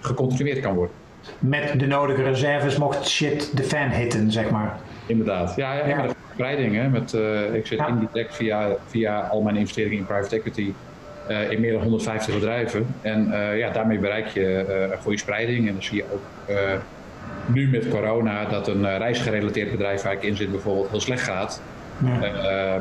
gecontinueerd 0.00 0.60
kan 0.60 0.74
worden. 0.74 0.94
Met 1.38 1.80
de 1.80 1.86
nodige 1.86 2.22
reserves 2.22 2.76
mocht 2.76 3.08
shit 3.08 3.56
de 3.56 3.62
fan 3.62 3.88
hitten, 3.88 4.32
zeg 4.32 4.50
maar. 4.50 4.80
Inderdaad. 5.10 5.56
Ja, 5.56 5.74
ja, 5.74 5.86
ja. 5.86 5.96
met 5.96 6.10
de 6.10 6.16
spreiding. 6.32 6.90
Met, 6.92 7.12
ik 7.52 7.66
zit 7.66 7.78
ja. 7.78 7.86
indirect 7.86 8.34
via, 8.34 8.68
via 8.86 9.20
al 9.20 9.42
mijn 9.42 9.56
investeringen 9.56 9.98
in 9.98 10.06
private 10.06 10.36
equity 10.36 10.72
in 11.50 11.60
meer 11.60 11.72
dan 11.72 11.82
150 11.82 12.34
bedrijven. 12.34 12.86
En 13.00 13.32
ja, 13.56 13.70
daarmee 13.70 13.98
bereik 13.98 14.26
je 14.26 14.64
een 14.92 14.98
goede 14.98 15.18
spreiding. 15.18 15.66
En 15.66 15.72
dan 15.72 15.82
zie 15.82 15.96
je 15.96 16.04
ook 16.12 16.56
nu 17.46 17.68
met 17.68 17.88
corona 17.88 18.44
dat 18.44 18.68
een 18.68 18.98
reisgerelateerd 18.98 19.70
bedrijf 19.70 20.02
waar 20.02 20.12
ik 20.12 20.22
in 20.22 20.36
zit 20.36 20.50
bijvoorbeeld 20.50 20.90
heel 20.90 21.00
slecht 21.00 21.22
gaat. 21.22 21.62
Ja. 22.04 22.80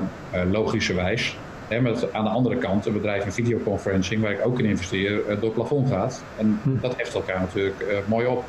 Logischerwijs. 0.52 1.38
Hè, 1.68 1.82
met 1.82 2.14
aan 2.14 2.24
de 2.24 2.30
andere 2.30 2.56
kant 2.56 2.86
een 2.86 2.94
bedrijf 2.94 3.26
in 3.26 3.32
videoconferencing 3.32 4.22
waar 4.22 4.32
ik 4.32 4.46
ook 4.46 4.60
in 4.60 4.66
investeer 4.66 5.22
door 5.26 5.44
het 5.44 5.54
plafond 5.54 5.90
gaat. 5.90 6.24
En 6.38 6.60
hm. 6.64 6.70
dat 6.82 6.98
heft 6.98 7.14
elkaar 7.14 7.40
natuurlijk 7.40 7.84
mooi 8.08 8.28
op. 8.28 8.44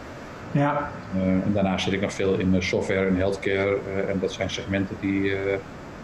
Ja. 0.51 0.91
en 1.23 1.53
daarnaast 1.53 1.85
zit 1.85 1.93
ik 1.93 2.01
nog 2.01 2.13
veel 2.13 2.35
in 2.35 2.63
software 2.63 3.07
en 3.07 3.17
healthcare. 3.17 3.79
en 4.09 4.19
dat 4.21 4.33
zijn 4.33 4.51
segmenten 4.51 4.97
die 5.01 5.33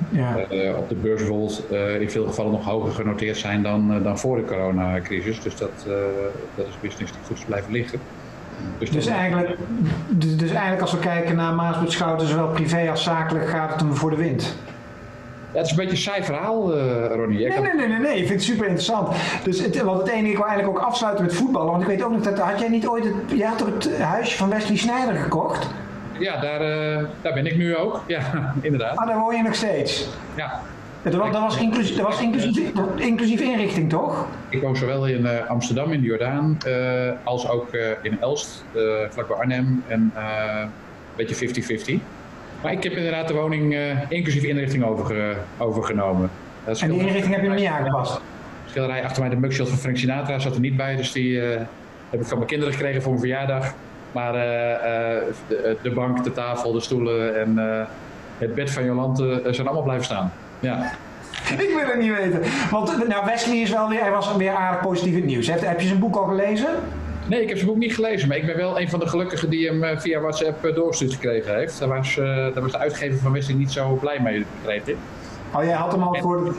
ja. 0.08 0.36
op 0.76 0.88
de 0.88 0.94
beurs 0.94 1.20
bijvoorbeeld 1.20 1.70
in 2.00 2.10
veel 2.10 2.26
gevallen 2.26 2.52
nog 2.52 2.64
hoger 2.64 2.92
genoteerd 2.92 3.36
zijn 3.36 3.62
dan, 3.62 4.02
dan 4.02 4.18
voor 4.18 4.36
de 4.36 4.44
coronacrisis. 4.44 5.40
Dus 5.40 5.56
dat, 5.56 5.86
dat 6.54 6.66
is 6.66 6.80
business 6.80 7.12
die 7.12 7.20
goed 7.26 7.36
is 7.36 7.44
blijven 7.44 7.72
liggen. 7.72 8.00
Dus, 8.78 8.90
dus, 8.90 9.06
eigenlijk, 9.06 9.56
dus, 10.08 10.36
dus, 10.36 10.50
eigenlijk 10.50 10.80
als 10.80 10.92
we 10.92 10.98
kijken 10.98 11.36
naar 11.36 11.54
Maasbert 11.54 11.92
Schouten, 11.92 12.28
zowel 12.28 12.48
privé 12.48 12.90
als 12.90 13.02
zakelijk, 13.02 13.48
gaat 13.48 13.70
het 13.70 13.80
hem 13.80 13.94
voor 13.94 14.10
de 14.10 14.16
wind. 14.16 14.56
Ja, 15.56 15.62
het 15.62 15.70
is 15.70 15.76
een 15.76 15.84
beetje 15.84 15.96
een 15.96 16.02
saai 16.02 16.24
verhaal, 16.24 16.76
uh, 16.76 17.06
Ronnie. 17.14 17.48
Nee, 17.48 17.60
nee, 17.60 17.74
nee, 17.74 17.88
nee, 17.88 17.98
nee, 17.98 18.18
ik 18.18 18.26
vind 18.26 18.28
het 18.28 18.42
super 18.42 18.64
interessant. 18.64 19.08
Dus 19.44 19.60
het, 19.60 19.82
want 19.82 20.00
het 20.00 20.08
enige, 20.08 20.30
ik 20.30 20.36
wil 20.36 20.46
eigenlijk 20.46 20.78
ook 20.78 20.84
afsluiten 20.84 21.24
met 21.24 21.34
voetballen. 21.34 21.70
Want 21.70 21.82
ik 21.82 21.88
weet 21.88 22.02
ook 22.02 22.10
nog 22.10 22.20
dat, 22.20 22.38
had 22.38 22.60
jij 22.60 22.68
niet 22.68 22.86
ooit, 22.86 23.04
het, 23.04 23.14
je 23.34 23.44
had 23.44 23.58
toch 23.58 23.68
het 23.68 23.98
huisje 23.98 24.36
van 24.36 24.48
Wesley 24.48 24.76
Snijder 24.76 25.14
gekocht? 25.14 25.68
Ja, 26.18 26.40
daar, 26.40 26.60
uh, 26.60 27.04
daar 27.22 27.32
ben 27.32 27.46
ik 27.46 27.56
nu 27.56 27.76
ook. 27.76 28.02
Ja, 28.06 28.20
inderdaad. 28.60 28.96
Ah, 28.96 29.06
daar 29.06 29.18
woon 29.18 29.36
je 29.36 29.42
nog 29.42 29.54
steeds? 29.54 30.08
Ja. 30.34 30.60
Dat 31.02 31.14
was, 31.14 31.32
dat 31.32 31.40
was, 31.40 31.58
inclusief, 31.58 31.96
dat 31.96 32.06
was 32.06 32.20
inclusief, 32.20 32.70
inclusief 32.96 33.40
inrichting, 33.40 33.90
toch? 33.90 34.26
Ik 34.48 34.62
woon 34.62 34.76
zowel 34.76 35.06
in 35.06 35.20
uh, 35.20 35.46
Amsterdam, 35.46 35.92
in 35.92 36.00
de 36.00 36.06
Jordaan, 36.06 36.58
uh, 36.66 37.10
als 37.24 37.48
ook 37.48 37.74
uh, 37.74 37.90
in 38.02 38.20
Elst, 38.20 38.64
vlakbij 39.10 39.36
Arnhem. 39.36 39.84
En 39.86 40.12
een 40.14 40.70
beetje 41.16 41.98
50-50. 42.00 42.15
Maar 42.62 42.72
ik 42.72 42.82
heb 42.82 42.92
inderdaad 42.92 43.28
de 43.28 43.34
woning 43.34 43.76
inclusief 44.08 44.42
inrichting 44.42 44.84
over, 44.84 45.36
overgenomen. 45.58 46.30
en 46.64 46.90
die 46.90 47.00
inrichting 47.00 47.34
heb 47.34 47.42
je 47.42 47.48
nog 47.48 47.58
niet 47.58 47.68
aangepast? 47.68 48.14
De 48.14 48.70
schilderij 48.70 49.04
achter 49.04 49.22
mij, 49.22 49.30
de 49.30 49.36
mugshot 49.36 49.68
van 49.68 49.78
Frank 49.78 49.96
Sinatra, 49.96 50.38
zat 50.38 50.54
er 50.54 50.60
niet 50.60 50.76
bij. 50.76 50.96
Dus 50.96 51.12
die 51.12 51.40
heb 52.10 52.20
ik 52.20 52.26
van 52.26 52.36
mijn 52.36 52.48
kinderen 52.48 52.74
gekregen 52.74 53.02
voor 53.02 53.10
mijn 53.10 53.24
verjaardag. 53.24 53.74
Maar 54.12 54.32
de, 54.32 55.76
de, 55.82 55.90
bank, 55.90 56.24
de 56.24 56.32
tafel, 56.32 56.72
de 56.72 56.80
stoelen 56.80 57.40
en 57.40 57.58
het 58.38 58.54
bed 58.54 58.70
van 58.70 58.84
Jolante 58.84 59.42
zijn 59.50 59.66
allemaal 59.66 59.84
blijven 59.84 60.04
staan. 60.04 60.32
Ja. 60.60 60.92
Ik 61.58 61.68
wil 61.68 61.86
het 61.86 61.98
niet 61.98 62.16
weten. 62.16 62.42
Want 62.70 63.08
nou, 63.08 63.24
Wesley 63.24 63.56
is 63.56 63.70
wel 63.70 63.88
weer, 63.88 64.00
hij 64.00 64.10
was 64.10 64.36
weer 64.36 64.54
aardig 64.54 64.80
positief 64.80 65.12
in 65.12 65.20
het 65.20 65.26
nieuws. 65.26 65.46
Heb, 65.46 65.60
heb 65.60 65.80
je 65.80 65.86
zijn 65.86 65.98
boek 65.98 66.16
al 66.16 66.24
gelezen? 66.24 66.68
Nee, 67.28 67.42
ik 67.42 67.48
heb 67.48 67.56
zijn 67.56 67.70
boek 67.70 67.78
niet 67.78 67.94
gelezen, 67.94 68.28
maar 68.28 68.36
ik 68.36 68.46
ben 68.46 68.56
wel 68.56 68.80
een 68.80 68.88
van 68.88 69.00
de 69.00 69.08
gelukkigen 69.08 69.50
die 69.50 69.66
hem 69.66 69.82
eh, 69.82 69.98
via 69.98 70.20
WhatsApp 70.20 70.64
eh, 70.64 70.74
doorgestuurd 70.74 71.12
gekregen 71.12 71.56
heeft. 71.56 71.78
Daar 71.78 71.88
was, 71.88 72.16
uh, 72.16 72.26
daar 72.26 72.60
was 72.60 72.72
de 72.72 72.78
uitgever 72.78 73.18
van 73.18 73.32
Wesley 73.32 73.56
niet 73.56 73.70
zo 73.70 73.94
blij 73.94 74.20
mee, 74.20 74.44
begreep 74.62 74.88
ik. 74.88 74.96
Oh, 75.54 75.64
jij 75.64 75.72
had 75.72 75.92
hem 75.92 76.02
al 76.02 76.14
voor... 76.14 76.54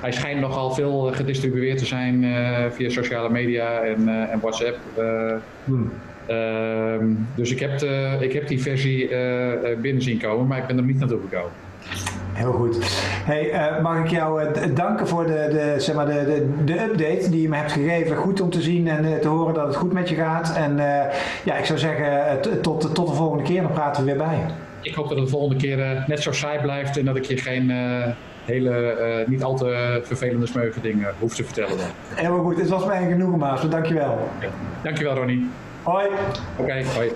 Hij 0.00 0.12
schijnt 0.12 0.40
nogal 0.40 0.70
veel 0.70 1.12
gedistribueerd 1.12 1.78
te 1.78 1.86
zijn 1.86 2.24
via 2.72 2.90
sociale 2.90 3.30
media 3.30 3.80
en, 3.80 4.08
en 4.08 4.40
WhatsApp. 4.40 4.78
Hmm. 5.64 5.92
Ehm, 6.26 7.06
dus 7.34 7.50
ik 7.50 7.58
heb, 7.58 7.78
de, 7.78 8.16
ik 8.20 8.32
heb 8.32 8.48
die 8.48 8.62
versie 8.62 9.08
binnen 9.80 10.02
zien 10.02 10.18
komen, 10.18 10.46
maar 10.46 10.58
ik 10.58 10.66
ben 10.66 10.76
er 10.76 10.82
niet 10.82 10.98
naartoe 10.98 11.20
gekomen. 11.20 11.52
Heel 12.38 12.52
goed. 12.52 12.76
Hey, 13.24 13.52
uh, 13.52 13.82
mag 13.82 13.98
ik 13.98 14.10
jou 14.10 14.42
uh, 14.42 14.74
danken 14.74 15.08
voor 15.08 15.26
de, 15.26 15.48
de, 15.50 15.74
zeg 15.78 15.94
maar 15.94 16.06
de, 16.06 16.24
de, 16.24 16.64
de, 16.64 16.82
update 16.82 17.30
die 17.30 17.42
je 17.42 17.48
me 17.48 17.56
hebt 17.56 17.72
gegeven. 17.72 18.16
Goed 18.16 18.40
om 18.40 18.50
te 18.50 18.62
zien 18.62 18.88
en 18.88 19.04
uh, 19.04 19.16
te 19.16 19.28
horen 19.28 19.54
dat 19.54 19.66
het 19.66 19.76
goed 19.76 19.92
met 19.92 20.08
je 20.08 20.14
gaat. 20.14 20.56
En 20.56 20.76
ja, 21.44 21.56
ik 21.56 21.64
zou 21.64 21.78
zeggen, 21.78 22.40
tot, 22.62 22.94
tot 22.94 23.06
de 23.08 23.14
volgende 23.14 23.44
keer. 23.44 23.62
Dan 23.62 23.72
praten 23.72 24.04
we 24.04 24.10
weer 24.10 24.26
bij. 24.26 24.46
Ik 24.82 24.94
hoop 24.94 25.08
dat 25.08 25.16
het 25.16 25.26
de 25.26 25.32
volgende 25.32 25.56
keer 25.56 26.04
net 26.06 26.22
zo 26.22 26.32
saai 26.32 26.60
blijft 26.60 26.96
en 26.96 27.04
dat 27.04 27.16
ik 27.16 27.24
je 27.24 27.36
geen 27.36 27.72
hele, 28.44 29.24
niet 29.26 29.42
al 29.42 29.54
te 29.54 30.00
vervelende 30.04 30.46
smeugen 30.46 30.82
dingen 30.82 31.14
hoef 31.18 31.34
te 31.34 31.44
vertellen. 31.44 31.76
Dan. 31.76 31.86
Helemaal 32.14 32.42
goed. 32.42 32.60
Het 32.60 32.68
was 32.68 32.86
mij 32.86 33.02
een 33.02 33.10
genoegen, 33.10 33.38
Maas. 33.38 33.68
Dankjewel. 33.68 34.30
Okay. 34.36 34.50
Dankjewel, 34.82 35.14
Ronnie. 35.14 35.48
Hoi. 35.82 36.06
Oké, 36.56 36.84
hoi. 36.94 37.12